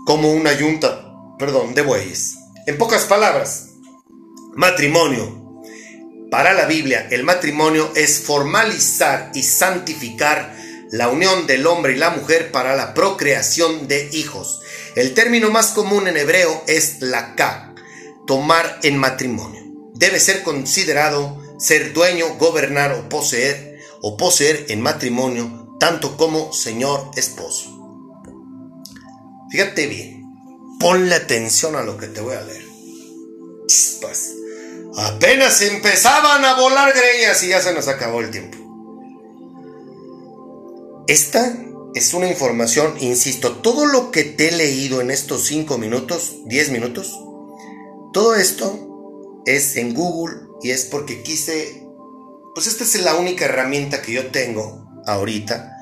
como 0.04 0.32
una 0.32 0.52
yunta, 0.52 1.12
perdón, 1.38 1.74
de 1.74 1.82
bueyes. 1.82 2.34
En 2.66 2.78
pocas 2.78 3.04
palabras, 3.04 3.68
matrimonio. 4.54 5.62
Para 6.30 6.52
la 6.52 6.66
Biblia, 6.66 7.08
el 7.10 7.24
matrimonio 7.24 7.90
es 7.94 8.20
formalizar 8.20 9.30
y 9.34 9.42
santificar 9.42 10.54
la 10.90 11.08
unión 11.08 11.46
del 11.46 11.66
hombre 11.66 11.94
y 11.94 11.96
la 11.96 12.10
mujer 12.10 12.50
para 12.50 12.76
la 12.76 12.94
procreación 12.94 13.88
de 13.88 14.08
hijos. 14.12 14.60
El 14.94 15.14
término 15.14 15.50
más 15.50 15.68
común 15.68 16.08
en 16.08 16.16
hebreo 16.16 16.64
es 16.66 17.00
la 17.00 17.34
ka, 17.34 17.67
tomar 18.28 18.78
en 18.82 18.98
matrimonio. 18.98 19.62
Debe 19.94 20.20
ser 20.20 20.42
considerado 20.42 21.42
ser 21.58 21.94
dueño, 21.94 22.36
gobernar 22.38 22.92
o 22.92 23.08
poseer 23.08 23.80
o 24.02 24.16
poseer 24.16 24.66
en 24.68 24.82
matrimonio 24.82 25.76
tanto 25.80 26.16
como 26.16 26.52
señor 26.52 27.10
esposo. 27.16 27.74
Fíjate 29.50 29.86
bien, 29.86 30.24
ponle 30.78 31.14
atención 31.14 31.74
a 31.74 31.82
lo 31.82 31.96
que 31.96 32.06
te 32.06 32.20
voy 32.20 32.34
a 32.34 32.42
leer. 32.42 32.64
Chispas. 33.66 34.32
Apenas 34.96 35.62
empezaban 35.62 36.44
a 36.44 36.54
volar 36.60 36.92
greñas 36.94 37.42
y 37.42 37.48
ya 37.48 37.62
se 37.62 37.72
nos 37.72 37.88
acabó 37.88 38.20
el 38.20 38.30
tiempo. 38.30 38.58
Esta 41.06 41.56
es 41.94 42.12
una 42.12 42.28
información, 42.28 42.94
insisto, 43.00 43.56
todo 43.56 43.86
lo 43.86 44.10
que 44.10 44.24
te 44.24 44.48
he 44.48 44.52
leído 44.52 45.00
en 45.00 45.10
estos 45.10 45.46
5 45.46 45.78
minutos, 45.78 46.34
10 46.44 46.70
minutos, 46.70 47.18
todo 48.18 48.34
esto 48.34 49.40
es 49.46 49.76
en 49.76 49.94
Google 49.94 50.40
y 50.60 50.72
es 50.72 50.86
porque 50.86 51.22
quise, 51.22 51.86
pues 52.52 52.66
esta 52.66 52.82
es 52.82 53.00
la 53.00 53.14
única 53.14 53.44
herramienta 53.44 54.02
que 54.02 54.10
yo 54.10 54.32
tengo 54.32 54.90
ahorita 55.06 55.76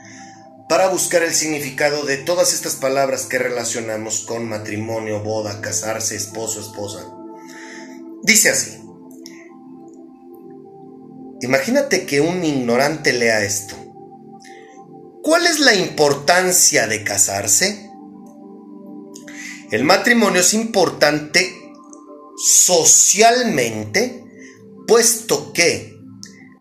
para 0.68 0.88
buscar 0.88 1.22
el 1.22 1.32
significado 1.32 2.04
de 2.04 2.18
todas 2.18 2.52
estas 2.52 2.74
palabras 2.74 3.24
que 3.24 3.38
relacionamos 3.38 4.26
con 4.26 4.50
matrimonio, 4.50 5.22
boda, 5.22 5.62
casarse, 5.62 6.14
esposo, 6.14 6.60
esposa. 6.60 7.10
Dice 8.22 8.50
así. 8.50 8.82
Imagínate 11.40 12.04
que 12.04 12.20
un 12.20 12.44
ignorante 12.44 13.14
lea 13.14 13.44
esto. 13.44 13.76
¿Cuál 15.22 15.46
es 15.46 15.58
la 15.58 15.74
importancia 15.74 16.86
de 16.86 17.02
casarse? 17.02 17.90
El 19.70 19.84
matrimonio 19.84 20.42
es 20.42 20.52
importante 20.52 21.55
socialmente, 22.36 24.22
puesto 24.86 25.52
que 25.52 25.96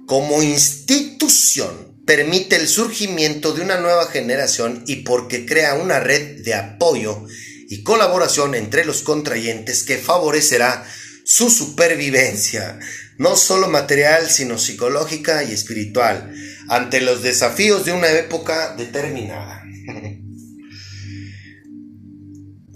como 0.06 0.42
institución 0.44 1.86
permite 2.06 2.56
el 2.56 2.68
surgimiento 2.68 3.54
de 3.54 3.62
una 3.62 3.80
nueva 3.80 4.06
generación 4.08 4.84
y 4.88 4.98
porque 4.98 5.46
crea 5.46 5.74
una 5.76 6.00
red 6.00 6.44
de 6.44 6.54
apoyo 6.54 7.26
y 7.68 7.84
colaboración 7.84 8.54
entre 8.54 8.86
los 8.86 9.02
contrayentes 9.02 9.84
que 9.84 9.98
favorecerá 9.98 10.86
su 11.24 11.50
supervivencia, 11.50 12.80
no 13.18 13.36
solo 13.36 13.68
material, 13.68 14.30
sino 14.30 14.60
psicológica 14.60 15.44
y 15.44 15.54
espiritual, 15.54 16.32
ante 16.70 17.02
los 17.02 17.24
desafíos 17.24 17.86
de 17.86 17.94
una 17.94 18.12
época 18.12 18.76
determinada. 18.78 19.55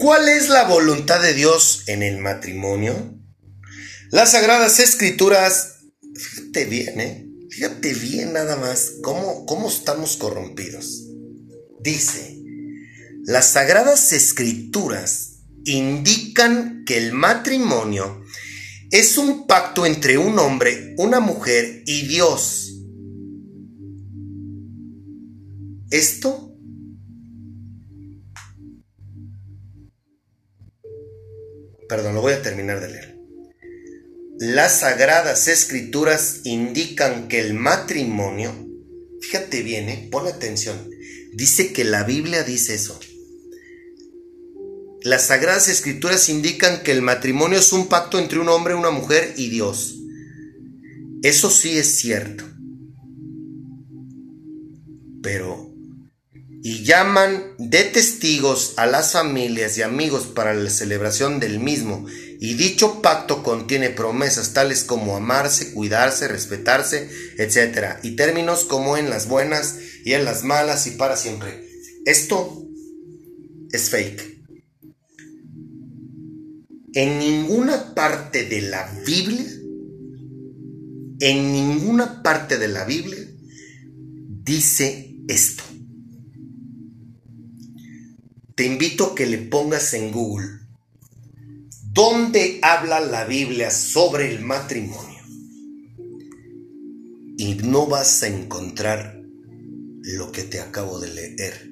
¿Cuál 0.00 0.30
es 0.30 0.48
la 0.48 0.64
voluntad 0.64 1.20
de 1.20 1.34
Dios 1.34 1.82
en 1.86 2.02
el 2.02 2.16
matrimonio? 2.16 3.20
Las 4.10 4.32
sagradas 4.32 4.80
escrituras, 4.80 5.80
fíjate 6.14 6.64
bien, 6.64 7.00
¿eh? 7.02 7.28
fíjate 7.50 7.92
bien 7.92 8.32
nada 8.32 8.56
más 8.56 8.92
cómo, 9.02 9.44
cómo 9.44 9.68
estamos 9.68 10.16
corrompidos. 10.16 11.02
Dice, 11.80 12.40
las 13.26 13.50
sagradas 13.50 14.14
escrituras 14.14 15.40
indican 15.66 16.84
que 16.86 16.96
el 16.96 17.12
matrimonio 17.12 18.24
es 18.90 19.18
un 19.18 19.46
pacto 19.46 19.84
entre 19.84 20.16
un 20.16 20.38
hombre, 20.38 20.94
una 20.96 21.20
mujer 21.20 21.82
y 21.84 22.06
Dios. 22.06 22.72
Esto 25.90 26.49
Perdón, 31.90 32.14
lo 32.14 32.20
voy 32.20 32.34
a 32.34 32.40
terminar 32.40 32.80
de 32.80 32.88
leer. 32.88 33.18
Las 34.38 34.78
sagradas 34.78 35.48
escrituras 35.48 36.42
indican 36.44 37.26
que 37.26 37.40
el 37.40 37.52
matrimonio, 37.52 38.54
fíjate 39.20 39.62
bien, 39.62 39.88
¿eh? 39.88 40.08
pon 40.08 40.28
atención, 40.28 40.78
dice 41.34 41.72
que 41.72 41.82
la 41.82 42.04
Biblia 42.04 42.44
dice 42.44 42.76
eso. 42.76 43.00
Las 45.02 45.26
sagradas 45.26 45.68
escrituras 45.68 46.28
indican 46.28 46.84
que 46.84 46.92
el 46.92 47.02
matrimonio 47.02 47.58
es 47.58 47.72
un 47.72 47.88
pacto 47.88 48.20
entre 48.20 48.38
un 48.38 48.48
hombre, 48.48 48.74
una 48.74 48.90
mujer 48.90 49.34
y 49.36 49.48
Dios. 49.48 49.98
Eso 51.24 51.50
sí 51.50 51.76
es 51.76 51.96
cierto. 51.96 52.44
Pero 55.22 55.69
y 56.62 56.84
llaman 56.84 57.54
de 57.58 57.84
testigos 57.84 58.74
a 58.76 58.86
las 58.86 59.12
familias 59.12 59.78
y 59.78 59.82
amigos 59.82 60.26
para 60.26 60.52
la 60.52 60.68
celebración 60.68 61.40
del 61.40 61.58
mismo, 61.58 62.06
y 62.38 62.54
dicho 62.54 63.00
pacto 63.02 63.42
contiene 63.42 63.90
promesas 63.90 64.52
tales 64.52 64.84
como 64.84 65.16
amarse, 65.16 65.72
cuidarse, 65.72 66.28
respetarse, 66.28 67.10
etc. 67.38 67.98
Y 68.02 68.16
términos 68.16 68.64
como 68.64 68.96
en 68.96 69.10
las 69.10 69.28
buenas 69.28 69.76
y 70.04 70.12
en 70.12 70.24
las 70.24 70.44
malas 70.44 70.86
y 70.86 70.92
para 70.92 71.16
siempre. 71.16 71.66
Esto 72.04 72.66
es 73.72 73.90
fake. 73.90 74.40
En 76.94 77.18
ninguna 77.18 77.94
parte 77.94 78.44
de 78.46 78.62
la 78.62 78.90
Biblia, 79.06 79.46
en 81.20 81.52
ninguna 81.52 82.22
parte 82.22 82.58
de 82.58 82.68
la 82.68 82.84
Biblia 82.84 83.20
dice 84.42 85.14
esto. 85.28 85.62
Te 88.60 88.66
invito 88.66 89.06
a 89.06 89.14
que 89.14 89.24
le 89.24 89.38
pongas 89.38 89.94
en 89.94 90.12
Google 90.12 90.60
¿Dónde 91.94 92.58
habla 92.60 93.00
la 93.00 93.24
Biblia 93.24 93.70
sobre 93.70 94.30
el 94.30 94.44
matrimonio? 94.44 95.22
Y 97.38 97.54
no 97.64 97.86
vas 97.86 98.22
a 98.22 98.26
encontrar 98.26 99.18
lo 100.02 100.30
que 100.30 100.42
te 100.42 100.60
acabo 100.60 101.00
de 101.00 101.08
leer. 101.08 101.70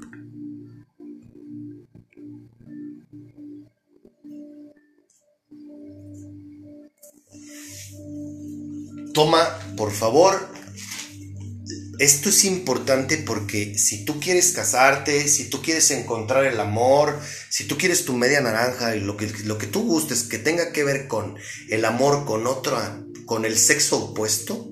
Toma, 9.12 9.46
por 9.76 9.92
favor, 9.92 10.57
esto 11.98 12.28
es 12.28 12.44
importante 12.44 13.16
porque 13.18 13.76
si 13.76 14.04
tú 14.04 14.20
quieres 14.20 14.52
casarte, 14.52 15.26
si 15.26 15.50
tú 15.50 15.60
quieres 15.60 15.90
encontrar 15.90 16.44
el 16.46 16.60
amor, 16.60 17.18
si 17.50 17.64
tú 17.64 17.76
quieres 17.76 18.04
tu 18.04 18.12
media 18.12 18.40
naranja 18.40 18.94
y 18.94 19.00
lo 19.00 19.16
que, 19.16 19.26
lo 19.44 19.58
que 19.58 19.66
tú 19.66 19.82
gustes 19.82 20.22
que 20.22 20.38
tenga 20.38 20.70
que 20.70 20.84
ver 20.84 21.08
con 21.08 21.36
el 21.68 21.84
amor 21.84 22.24
con 22.24 22.46
otra, 22.46 23.04
con 23.26 23.44
el 23.44 23.58
sexo 23.58 23.98
opuesto, 23.98 24.70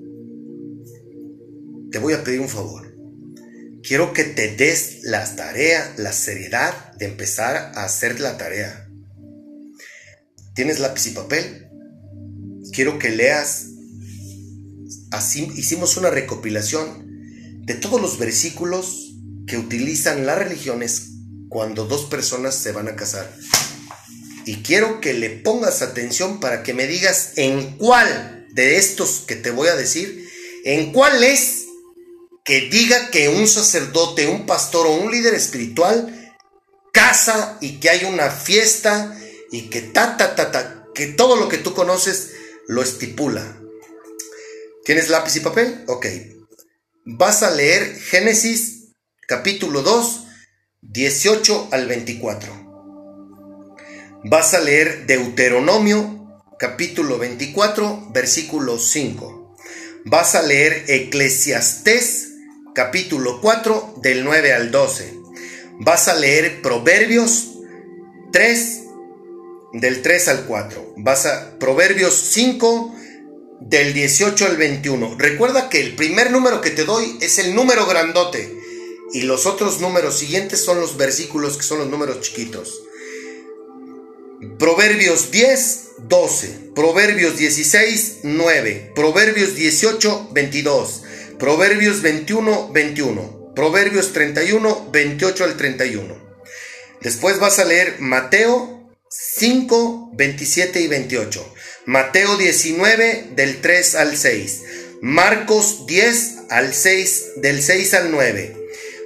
te 1.91 1.99
voy 1.99 2.12
a 2.12 2.22
pedir 2.22 2.41
un 2.41 2.49
favor. 2.49 2.95
Quiero 3.83 4.12
que 4.12 4.24
te 4.24 4.55
des 4.55 5.03
la 5.03 5.24
tarea, 5.35 5.95
la 5.97 6.12
seriedad 6.12 6.93
de 6.95 7.07
empezar 7.07 7.57
a 7.74 7.85
hacer 7.85 8.20
la 8.20 8.37
tarea. 8.37 8.89
¿Tienes 10.55 10.79
lápiz 10.79 11.07
y 11.07 11.11
papel? 11.11 11.68
Quiero 12.72 13.01
que 13.01 13.11
leas. 13.11 13.66
Así 15.11 15.51
hicimos 15.57 15.97
una 15.97 16.11
recopilación 16.11 17.06
de 17.67 17.75
todos 17.75 18.01
los 18.01 18.19
versículos 18.19 19.12
que 19.47 19.59
utilizan 19.59 20.25
las 20.25 20.39
religiones 20.39 21.11
cuando 21.49 21.85
dos 21.85 22.05
personas 22.05 22.55
se 22.55 22.73
van 22.73 22.89
a 22.89 22.95
casar. 22.95 23.33
Y 24.45 24.62
quiero 24.62 25.01
que 25.01 25.12
le 25.12 25.31
pongas 25.31 25.83
atención 25.83 26.39
para 26.39 26.62
que 26.62 26.75
me 26.75 26.87
digas 26.87 27.33
en 27.35 27.77
cuál 27.77 28.47
de 28.53 28.77
estos 28.77 29.25
que 29.27 29.35
te 29.35 29.51
voy 29.51 29.67
a 29.69 29.77
decir, 29.77 30.29
en 30.64 30.93
cuál 30.93 31.25
es 31.25 31.64
que 32.45 32.69
diga 32.71 33.11
que 33.11 33.29
un 33.29 33.49
sacerdote, 33.49 34.29
un 34.29 34.47
pastor 34.47 34.87
o 34.87 34.95
un 34.95 35.11
líder 35.11 35.35
espiritual 35.35 36.35
casa 36.93 37.59
y 37.61 37.81
que 37.81 37.91
hay 37.91 38.05
una 38.05 38.31
fiesta 38.31 39.19
y 39.51 39.62
que 39.69 39.83
ta 39.83 40.17
ta 40.17 40.37
ta 40.37 40.53
ta, 40.53 40.87
que 40.95 41.09
todo 41.09 41.37
lo 41.37 41.49
que 41.49 41.59
tú 41.59 41.75
conoces 41.75 42.31
lo 42.69 42.81
estipula. 42.83 43.61
¿Tienes 44.85 45.09
lápiz 45.09 45.35
y 45.35 45.41
papel? 45.41 45.85
Ok. 45.89 46.07
Vas 47.09 47.45
a 47.45 47.53
leer 47.53 47.95
Génesis 48.01 48.89
capítulo 49.29 49.83
2, 49.83 50.27
18 50.83 51.69
al 51.71 51.87
24. 51.87 52.53
Vas 54.25 54.55
a 54.55 54.59
leer 54.59 55.07
Deuteronomio 55.07 56.43
capítulo 56.59 57.17
24, 57.19 58.09
versículo 58.13 58.77
5. 58.77 59.55
Vas 60.05 60.35
a 60.35 60.43
leer 60.43 60.83
Eclesiastés 60.89 62.31
capítulo 62.75 63.41
4 63.41 64.01
del 64.03 64.25
9 64.25 64.53
al 64.53 64.73
12. 64.73 65.15
Vas 65.79 66.09
a 66.09 66.17
leer 66.17 66.61
Proverbios 66.61 67.53
3 68.33 68.83
del 69.75 70.03
3 70.03 70.27
al 70.27 70.45
4. 70.47 70.95
Vas 70.97 71.27
a 71.27 71.57
Proverbios 71.61 72.17
5 72.33 72.97
del 73.61 73.95
18 73.95 74.47
al 74.47 74.57
21. 74.57 75.17
Recuerda 75.19 75.69
que 75.69 75.81
el 75.81 75.95
primer 75.97 76.31
número 76.31 76.61
que 76.61 76.71
te 76.71 76.85
doy 76.85 77.19
es 77.21 77.39
el 77.39 77.55
número 77.55 77.87
grandote 77.87 78.55
y 79.13 79.23
los 79.23 79.47
otros 79.47 79.81
números 79.81 80.19
siguientes 80.19 80.65
son 80.65 80.81
los 80.81 80.97
versículos 80.97 81.57
que 81.57 81.63
son 81.63 81.79
los 81.79 81.89
números 81.89 82.21
chiquitos. 82.21 82.83
Proverbios 84.59 85.31
10, 85.31 85.87
12. 86.09 86.71
Proverbios 86.75 87.37
16, 87.37 88.19
9. 88.23 88.93
Proverbios 88.95 89.55
18, 89.55 90.29
22. 90.33 91.03
Proverbios 91.39 92.03
21, 92.03 92.73
21. 92.73 93.53
Proverbios 93.55 94.13
31, 94.13 94.91
28 94.93 95.45
al 95.45 95.57
31. 95.57 96.27
Después 97.01 97.39
vas 97.39 97.59
a 97.59 97.65
leer 97.65 97.97
Mateo 98.01 98.91
5, 99.09 100.11
27 100.15 100.81
y 100.81 100.89
28. 100.89 101.55
Mateo 101.87 102.37
19 102.37 103.30
del 103.37 103.61
3 103.61 103.95
al 103.95 104.16
6. 104.16 104.62
Marcos 105.03 105.87
10 105.87 106.39
al 106.51 106.74
6 106.74 107.34
del 107.37 107.62
6 107.62 107.95
al 107.95 108.11
9. 108.11 108.57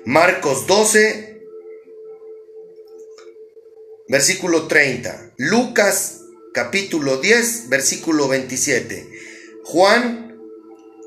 Marcos 0.07 0.67
12 0.67 1.43
versículo 4.09 4.67
30. 4.67 5.35
Lucas 5.37 6.23
capítulo 6.55 7.19
10 7.19 7.69
versículo 7.69 8.29
27. 8.29 9.07
Juan 9.65 10.41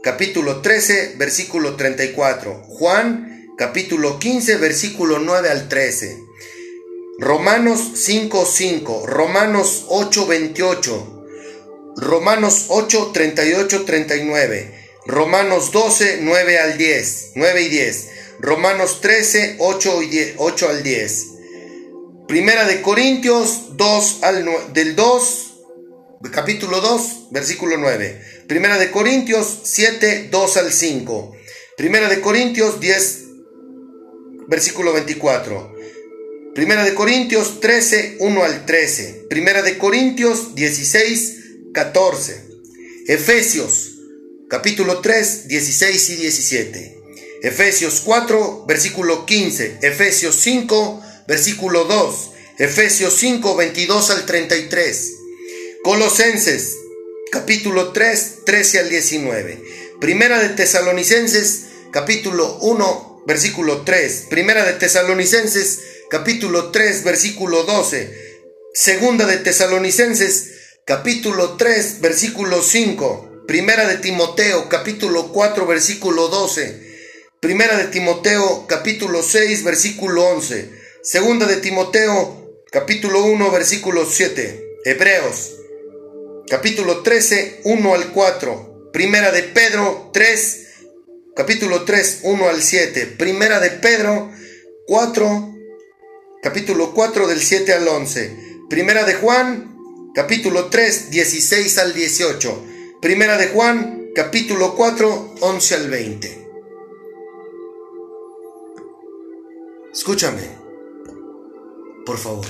capítulo 0.04 0.62
13 0.62 1.16
versículo 1.18 1.76
34. 1.76 2.54
Juan 2.68 3.50
capítulo 3.58 4.20
15 4.20 4.58
versículo 4.58 5.18
9 5.18 5.50
al 5.50 5.68
13. 5.70 6.20
Romanos 7.18 7.92
5, 7.96 8.46
5, 8.46 9.06
Romanos 9.08 9.86
8, 9.88 10.26
28, 10.28 11.13
Romanos 11.96 12.66
8, 12.70 13.12
38, 13.14 13.86
39, 13.86 14.74
Romanos 15.06 15.72
12, 15.72 16.20
9 16.22 16.60
al 16.60 16.78
10, 16.78 17.32
9 17.36 17.62
y 17.62 17.70
10, 17.70 18.10
Romanos 18.40 19.02
13, 19.02 19.56
8, 19.60 20.02
y 20.04 20.08
10, 20.08 20.34
8 20.38 20.70
al 20.70 20.84
10, 20.84 21.28
Primera 22.28 22.66
de 22.66 22.82
Corintios 22.82 23.78
2 23.78 24.20
al 24.24 24.46
9, 24.46 24.66
del 24.74 24.96
2, 24.96 25.54
capítulo 26.32 26.82
2, 26.82 27.28
versículo 27.32 27.78
9, 27.78 28.22
Primera 28.48 28.78
de 28.78 28.90
Corintios 28.92 29.60
7, 29.64 30.30
2 30.32 30.58
al 30.58 30.72
5, 30.72 31.36
Primera 31.78 32.10
de 32.10 32.22
Corintios 32.22 32.80
10, 32.80 33.20
versículo 34.48 34.94
24. 34.94 35.74
Primera 36.54 36.84
de 36.84 36.94
Corintios 36.94 37.60
13, 37.62 38.18
1 38.20 38.44
al 38.44 38.66
13. 38.68 39.26
Primera 39.28 39.64
de 39.64 39.80
Corintios 39.80 40.54
16, 40.54 41.43
14. 41.74 42.40
Efesios 43.08 43.96
capítulo 44.48 45.02
3, 45.02 45.48
16 45.48 46.10
y 46.12 46.16
17. 46.18 47.02
Efesios 47.42 48.02
4, 48.06 48.66
versículo 48.68 49.26
15. 49.26 49.80
Efesios 49.82 50.36
5, 50.36 51.02
versículo 51.28 51.86
2. 51.86 52.32
Efesios 52.60 53.16
5, 53.18 53.56
22 53.56 54.10
al 54.12 54.26
33. 54.26 55.12
Colosenses 55.84 56.78
capítulo 57.32 57.92
3, 57.92 58.46
13 58.46 58.80
al 58.80 58.90
19. 58.90 59.64
Primera 60.00 60.40
de 60.40 60.50
Tesalonicenses 60.50 61.64
capítulo 61.92 62.60
1, 62.60 63.24
versículo 63.26 63.82
3. 63.82 64.28
Primera 64.30 64.64
de 64.64 64.74
Tesalonicenses 64.74 65.80
capítulo 66.12 66.70
3, 66.70 67.04
versículo 67.04 67.64
12. 67.64 68.24
Segunda 68.76 69.26
de 69.26 69.38
Tesalonicenses, 69.38 70.53
capítulo 70.86 71.56
3, 71.56 72.02
versículo 72.02 72.62
5. 72.62 73.44
Primera 73.48 73.88
de 73.88 73.98
Timoteo, 73.98 74.68
capítulo 74.70 75.32
4, 75.32 75.66
versículo 75.66 76.28
12. 76.28 76.94
Primera 77.40 77.78
de 77.78 77.86
Timoteo, 77.86 78.66
capítulo 78.68 79.24
6, 79.24 79.64
versículo 79.64 80.26
11. 80.26 80.72
Segunda 81.02 81.46
de 81.46 81.58
Timoteo, 81.58 82.64
capítulo 82.72 83.24
1, 83.24 83.52
versículo 83.52 84.06
7. 84.06 84.78
Hebreos, 84.86 85.56
capítulo 86.50 87.02
13, 87.02 87.62
1 87.64 87.94
al 87.94 88.12
4. 88.12 88.90
Primera 88.92 89.32
de 89.32 89.44
Pedro 89.44 90.10
3, 90.14 90.68
capítulo 91.36 91.84
3, 91.84 92.20
1 92.24 92.50
al 92.50 92.62
7. 92.62 93.06
Primera 93.18 93.60
de 93.60 93.72
Pedro 93.72 94.32
4, 94.88 95.56
capítulo 96.42 96.94
4 96.94 97.28
del 97.28 97.42
7 97.42 97.74
al 97.74 97.88
11. 97.88 98.38
Primera 98.70 99.04
de 99.04 99.14
Juan, 99.16 99.73
capítulo 100.14 100.70
3, 100.70 101.10
16 101.10 101.78
al 101.80 101.94
18. 101.94 102.64
Primera 103.02 103.38
de 103.38 103.48
Juan, 103.48 104.12
capítulo 104.14 104.76
4, 104.76 105.36
11 105.42 105.76
al 105.76 105.90
20. 105.90 106.48
Escúchame, 109.92 110.48
por 112.06 112.18
favor. 112.18 112.46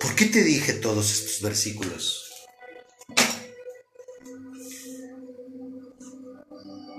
¿Por 0.00 0.14
qué 0.16 0.26
te 0.26 0.42
dije 0.42 0.72
todos 0.74 1.12
estos 1.12 1.40
versículos? 1.40 2.32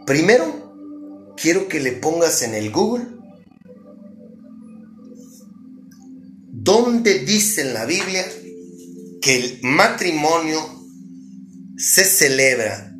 Primero, 0.05 1.33
quiero 1.35 1.67
que 1.67 1.79
le 1.79 1.91
pongas 1.91 2.41
en 2.41 2.53
el 2.53 2.71
Google 2.71 3.14
dónde 6.85 7.25
dice 7.25 7.61
en 7.61 7.73
la 7.73 7.85
Biblia 7.85 8.23
que 9.19 9.35
el 9.37 9.59
matrimonio 9.63 10.59
se 11.77 12.03
celebra 12.03 12.95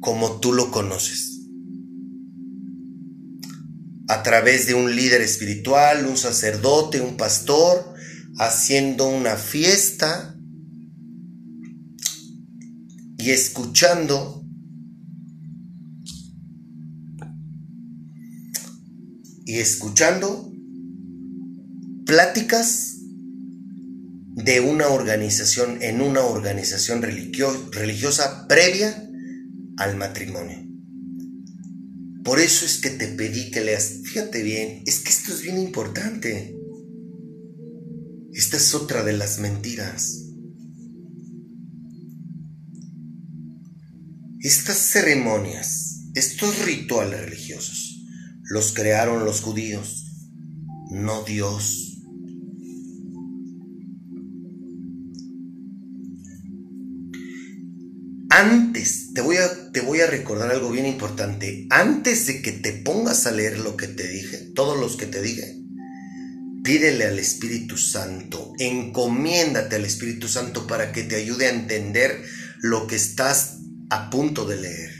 como 0.00 0.40
tú 0.40 0.52
lo 0.52 0.72
conoces. 0.72 1.38
A 4.08 4.24
través 4.24 4.66
de 4.66 4.74
un 4.74 4.96
líder 4.96 5.20
espiritual, 5.20 6.04
un 6.06 6.16
sacerdote, 6.16 7.00
un 7.00 7.16
pastor, 7.16 7.94
haciendo 8.38 9.08
una 9.08 9.36
fiesta 9.36 10.36
y 13.18 13.30
escuchando 13.30 14.44
y 19.44 19.58
escuchando 19.58 20.52
pláticas 22.04 22.95
de 24.46 24.60
una 24.60 24.86
organización, 24.88 25.82
en 25.82 26.00
una 26.00 26.20
organización 26.20 27.02
religio- 27.02 27.68
religiosa 27.72 28.46
previa 28.46 29.10
al 29.76 29.96
matrimonio. 29.96 30.64
Por 32.24 32.38
eso 32.38 32.64
es 32.64 32.78
que 32.78 32.90
te 32.90 33.08
pedí 33.08 33.50
que 33.50 33.62
leas, 33.62 34.02
fíjate 34.04 34.44
bien, 34.44 34.84
es 34.86 35.00
que 35.00 35.10
esto 35.10 35.32
es 35.32 35.42
bien 35.42 35.58
importante. 35.58 36.56
Esta 38.32 38.56
es 38.56 38.72
otra 38.74 39.02
de 39.02 39.14
las 39.14 39.40
mentiras. 39.40 40.22
Estas 44.40 44.76
ceremonias, 44.76 46.04
estos 46.14 46.64
rituales 46.64 47.20
religiosos, 47.20 48.00
los 48.44 48.72
crearon 48.72 49.24
los 49.24 49.40
judíos, 49.40 50.04
no 50.92 51.24
Dios. 51.24 51.85
Antes, 58.50 59.12
te 59.12 59.20
voy, 59.22 59.36
a, 59.38 59.72
te 59.72 59.80
voy 59.80 60.00
a 60.00 60.06
recordar 60.06 60.50
algo 60.50 60.70
bien 60.70 60.86
importante. 60.86 61.66
Antes 61.70 62.26
de 62.26 62.42
que 62.42 62.52
te 62.52 62.72
pongas 62.72 63.26
a 63.26 63.32
leer 63.32 63.58
lo 63.58 63.76
que 63.76 63.88
te 63.88 64.06
dije, 64.06 64.38
todos 64.54 64.78
los 64.78 64.96
que 64.96 65.06
te 65.06 65.20
dije, 65.20 65.56
pídele 66.62 67.06
al 67.06 67.18
Espíritu 67.18 67.76
Santo, 67.76 68.52
encomiéndate 68.58 69.76
al 69.76 69.84
Espíritu 69.84 70.28
Santo 70.28 70.66
para 70.66 70.92
que 70.92 71.02
te 71.02 71.16
ayude 71.16 71.46
a 71.46 71.54
entender 71.54 72.22
lo 72.60 72.86
que 72.86 72.96
estás 72.96 73.58
a 73.90 74.10
punto 74.10 74.46
de 74.46 74.56
leer. 74.56 74.90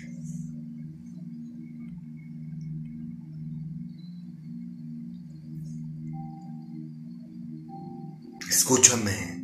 Escúchame. 8.48 9.35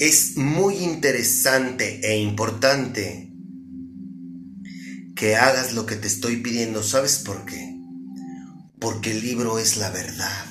Es 0.00 0.38
muy 0.38 0.76
interesante 0.76 2.00
e 2.02 2.18
importante 2.18 3.30
que 5.14 5.36
hagas 5.36 5.74
lo 5.74 5.84
que 5.84 5.96
te 5.96 6.08
estoy 6.08 6.38
pidiendo. 6.38 6.82
¿Sabes 6.82 7.18
por 7.18 7.44
qué? 7.44 7.76
Porque 8.80 9.10
el 9.10 9.20
libro 9.20 9.58
es 9.58 9.76
la 9.76 9.90
verdad. 9.90 10.46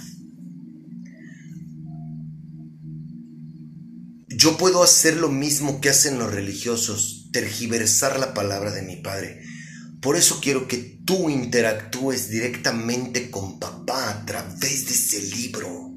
Yo 4.27 4.55
puedo 4.55 4.83
hacer 4.83 5.17
lo 5.17 5.29
mismo 5.29 5.81
que 5.81 5.89
hacen 5.89 6.19
los 6.19 6.31
religiosos, 6.31 7.29
tergiversar 7.33 8.19
la 8.19 8.35
palabra 8.35 8.69
de 8.69 8.83
mi 8.83 8.97
Padre. 8.97 9.41
Por 9.99 10.15
eso 10.15 10.39
quiero 10.41 10.67
que 10.67 10.77
tú 11.03 11.27
interactúes 11.27 12.29
directamente 12.29 13.31
con 13.31 13.57
papá 13.57 14.11
a 14.11 14.25
través 14.27 14.85
de 14.85 14.91
ese 14.91 15.23
libro. 15.35 15.88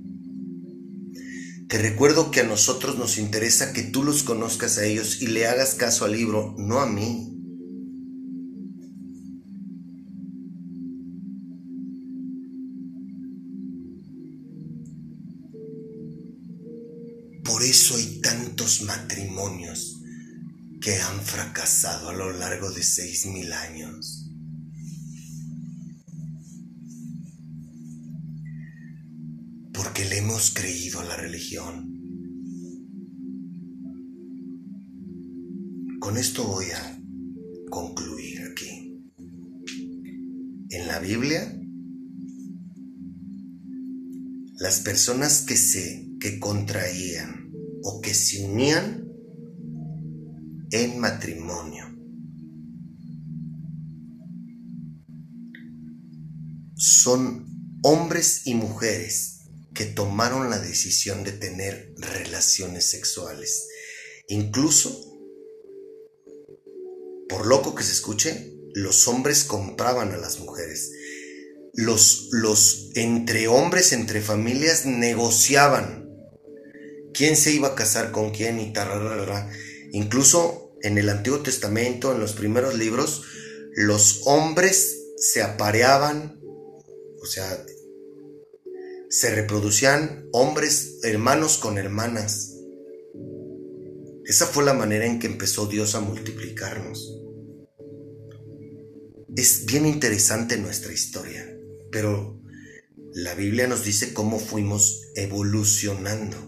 Te 1.73 1.79
recuerdo 1.79 2.31
que 2.31 2.41
a 2.41 2.45
nosotros 2.45 2.99
nos 2.99 3.17
interesa 3.17 3.73
que 3.73 3.83
tú 3.83 4.05
los 4.05 4.25
conozcas 4.25 4.77
a 4.77 4.85
ellos 4.85 5.23
y 5.23 5.29
le 5.29 5.47
hagas 5.47 5.73
caso 5.73 6.05
al 6.05 6.13
libro, 6.13 6.55
no 6.59 6.81
a 6.81 6.87
mí. 6.87 7.31
Por 17.43 17.63
eso 17.63 17.97
hay 17.97 18.21
tantos 18.21 18.83
matrimonios 18.83 20.03
que 20.79 20.97
han 20.97 21.23
fracasado 21.23 22.11
a 22.11 22.13
lo 22.13 22.33
largo 22.33 22.71
de 22.71 22.83
seis 22.83 23.25
mil 23.25 23.51
años. 23.51 24.22
Le 30.09 30.19
hemos 30.19 30.51
creído 30.51 30.99
a 31.01 31.05
la 31.05 31.17
religión. 31.17 31.89
Con 36.01 36.19
esto 36.19 36.45
voy 36.45 36.67
a 36.67 37.01
concluir 37.71 38.43
aquí. 38.51 39.01
En 40.71 40.89
la 40.89 40.99
Biblia, 40.99 41.57
las 44.59 44.81
personas 44.81 45.43
que 45.43 45.57
se 45.57 46.11
que 46.21 46.41
contraían 46.41 47.53
o 47.85 48.01
que 48.01 48.13
se 48.13 48.45
unían 48.45 49.09
en 50.73 50.99
matrimonio. 50.99 51.87
Son 56.75 57.47
hombres 57.83 58.47
y 58.47 58.55
mujeres 58.55 59.42
que 59.75 59.85
tomaron 59.85 60.51
la 60.51 60.59
decisión 60.59 61.25
de 61.25 61.33
tener 61.33 61.93
relaciones 61.97 62.91
sexuales. 62.91 63.69
Incluso, 64.29 65.19
por 67.29 67.47
loco 67.47 67.75
que 67.75 67.83
se 67.83 67.93
escuche, 67.93 68.53
los 68.75 69.09
hombres 69.09 69.45
compraban 69.45 70.13
a 70.13 70.19
las 70.19 70.41
mujeres. 70.41 70.93
Los, 71.75 72.29
los 72.33 72.91
entre 72.95 73.49
hombres, 73.49 73.93
entre 73.93 74.21
familias, 74.21 74.85
negociaban 74.87 76.11
quién 77.15 77.37
se 77.37 77.53
iba 77.53 77.69
a 77.69 77.75
casar 77.75 78.13
con 78.13 78.31
quién 78.31 78.61
y 78.61 78.73
tararara. 78.73 79.51
Incluso 79.93 80.75
en 80.83 80.99
el 80.99 81.09
Antiguo 81.09 81.41
Testamento, 81.41 82.13
en 82.13 82.21
los 82.21 82.33
primeros 82.33 82.75
libros, 82.75 83.23
los 83.75 84.23
hombres 84.27 84.99
se 85.17 85.43
apareaban, 85.43 86.41
o 86.43 87.27
sea, 87.27 87.65
se 89.13 89.31
reproducían 89.31 90.27
hombres, 90.33 91.01
hermanos 91.03 91.59
con 91.59 91.77
hermanas. 91.77 92.57
Esa 94.25 94.47
fue 94.47 94.65
la 94.65 94.73
manera 94.73 95.05
en 95.05 95.19
que 95.19 95.27
empezó 95.27 95.67
Dios 95.67 95.95
a 95.95 96.01
multiplicarnos. 96.01 97.21
Es 99.37 99.67
bien 99.67 99.85
interesante 99.85 100.57
nuestra 100.57 100.95
historia, 100.95 101.47
pero 101.91 102.41
la 103.13 103.35
Biblia 103.35 103.67
nos 103.67 103.85
dice 103.85 104.15
cómo 104.15 104.39
fuimos 104.39 105.03
evolucionando. 105.15 106.39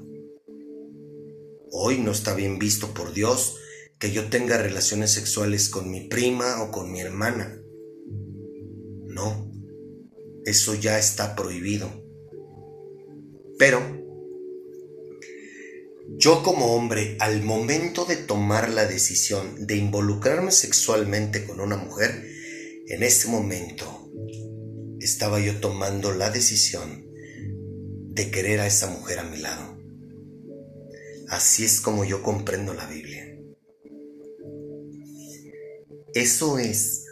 Hoy 1.70 1.98
no 1.98 2.12
está 2.12 2.32
bien 2.32 2.58
visto 2.58 2.94
por 2.94 3.12
Dios 3.12 3.58
que 3.98 4.10
yo 4.10 4.30
tenga 4.30 4.56
relaciones 4.56 5.12
sexuales 5.12 5.68
con 5.68 5.90
mi 5.90 6.08
prima 6.08 6.62
o 6.62 6.70
con 6.70 6.90
mi 6.90 7.00
hermana. 7.00 7.60
No, 9.04 9.52
eso 10.46 10.74
ya 10.74 10.98
está 10.98 11.36
prohibido. 11.36 12.03
Pero 13.59 13.80
yo 16.16 16.42
como 16.42 16.74
hombre, 16.74 17.16
al 17.20 17.42
momento 17.42 18.05
de 18.05 18.16
tomar 18.16 18.70
la 18.70 18.86
decisión 18.86 19.66
de 19.66 19.76
involucrarme 19.76 20.50
sexualmente 20.50 21.44
con 21.44 21.61
una 21.61 21.76
mujer, 21.76 22.24
en 22.86 23.02
este 23.02 23.28
momento 23.28 24.11
estaba 25.00 25.40
yo 25.40 25.61
tomando 25.61 26.12
la 26.12 26.30
decisión 26.30 27.07
de 28.14 28.30
querer 28.30 28.61
a 28.61 28.66
esa 28.66 28.88
mujer 28.88 29.18
a 29.18 29.24
mi 29.24 29.38
lado. 29.38 29.76
Así 31.28 31.64
es 31.64 31.80
como 31.80 32.05
yo 32.05 32.22
comprendo 32.22 32.74
la 32.74 32.86
Biblia. 32.86 33.36
Eso 36.14 36.59
es 36.59 37.07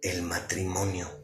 el 0.00 0.22
matrimonio. 0.22 1.23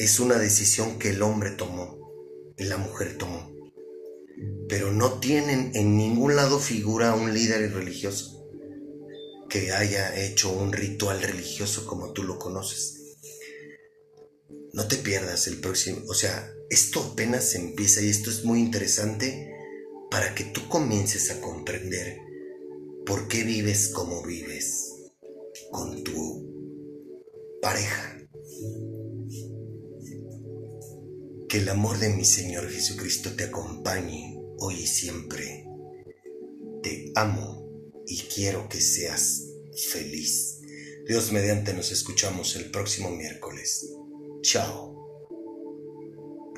Es 0.00 0.18
una 0.18 0.38
decisión 0.38 0.98
que 0.98 1.10
el 1.10 1.20
hombre 1.20 1.50
tomó 1.50 2.00
la 2.64 2.76
mujer 2.76 3.16
tomó. 3.16 3.50
Pero 4.68 4.92
no 4.92 5.20
tienen 5.20 5.72
en 5.74 5.96
ningún 5.96 6.36
lado 6.36 6.58
figura 6.58 7.14
un 7.14 7.34
líder 7.34 7.72
religioso 7.72 8.48
que 9.48 9.72
haya 9.72 10.18
hecho 10.24 10.52
un 10.52 10.72
ritual 10.72 11.20
religioso 11.20 11.86
como 11.86 12.12
tú 12.12 12.22
lo 12.22 12.38
conoces. 12.38 13.16
No 14.72 14.86
te 14.86 14.96
pierdas 14.96 15.48
el 15.48 15.58
próximo, 15.58 16.02
o 16.08 16.14
sea, 16.14 16.50
esto 16.70 17.02
apenas 17.12 17.54
empieza 17.54 18.00
y 18.00 18.08
esto 18.08 18.30
es 18.30 18.44
muy 18.44 18.60
interesante 18.60 19.52
para 20.10 20.34
que 20.34 20.44
tú 20.44 20.68
comiences 20.68 21.30
a 21.30 21.40
comprender 21.40 22.18
por 23.04 23.26
qué 23.26 23.42
vives 23.42 23.88
como 23.88 24.22
vives 24.22 24.94
con 25.72 26.04
tu 26.04 27.58
pareja. 27.60 28.19
Que 31.50 31.58
el 31.58 31.68
amor 31.68 31.98
de 31.98 32.10
mi 32.10 32.24
Señor 32.24 32.70
Jesucristo 32.70 33.34
te 33.34 33.42
acompañe 33.42 34.38
hoy 34.58 34.76
y 34.76 34.86
siempre. 34.86 35.66
Te 36.80 37.10
amo 37.16 37.68
y 38.06 38.18
quiero 38.18 38.68
que 38.68 38.80
seas 38.80 39.48
feliz. 39.90 40.60
Dios 41.08 41.32
mediante 41.32 41.74
nos 41.74 41.90
escuchamos 41.90 42.54
el 42.54 42.70
próximo 42.70 43.10
miércoles. 43.10 43.84
Chao. 44.42 44.89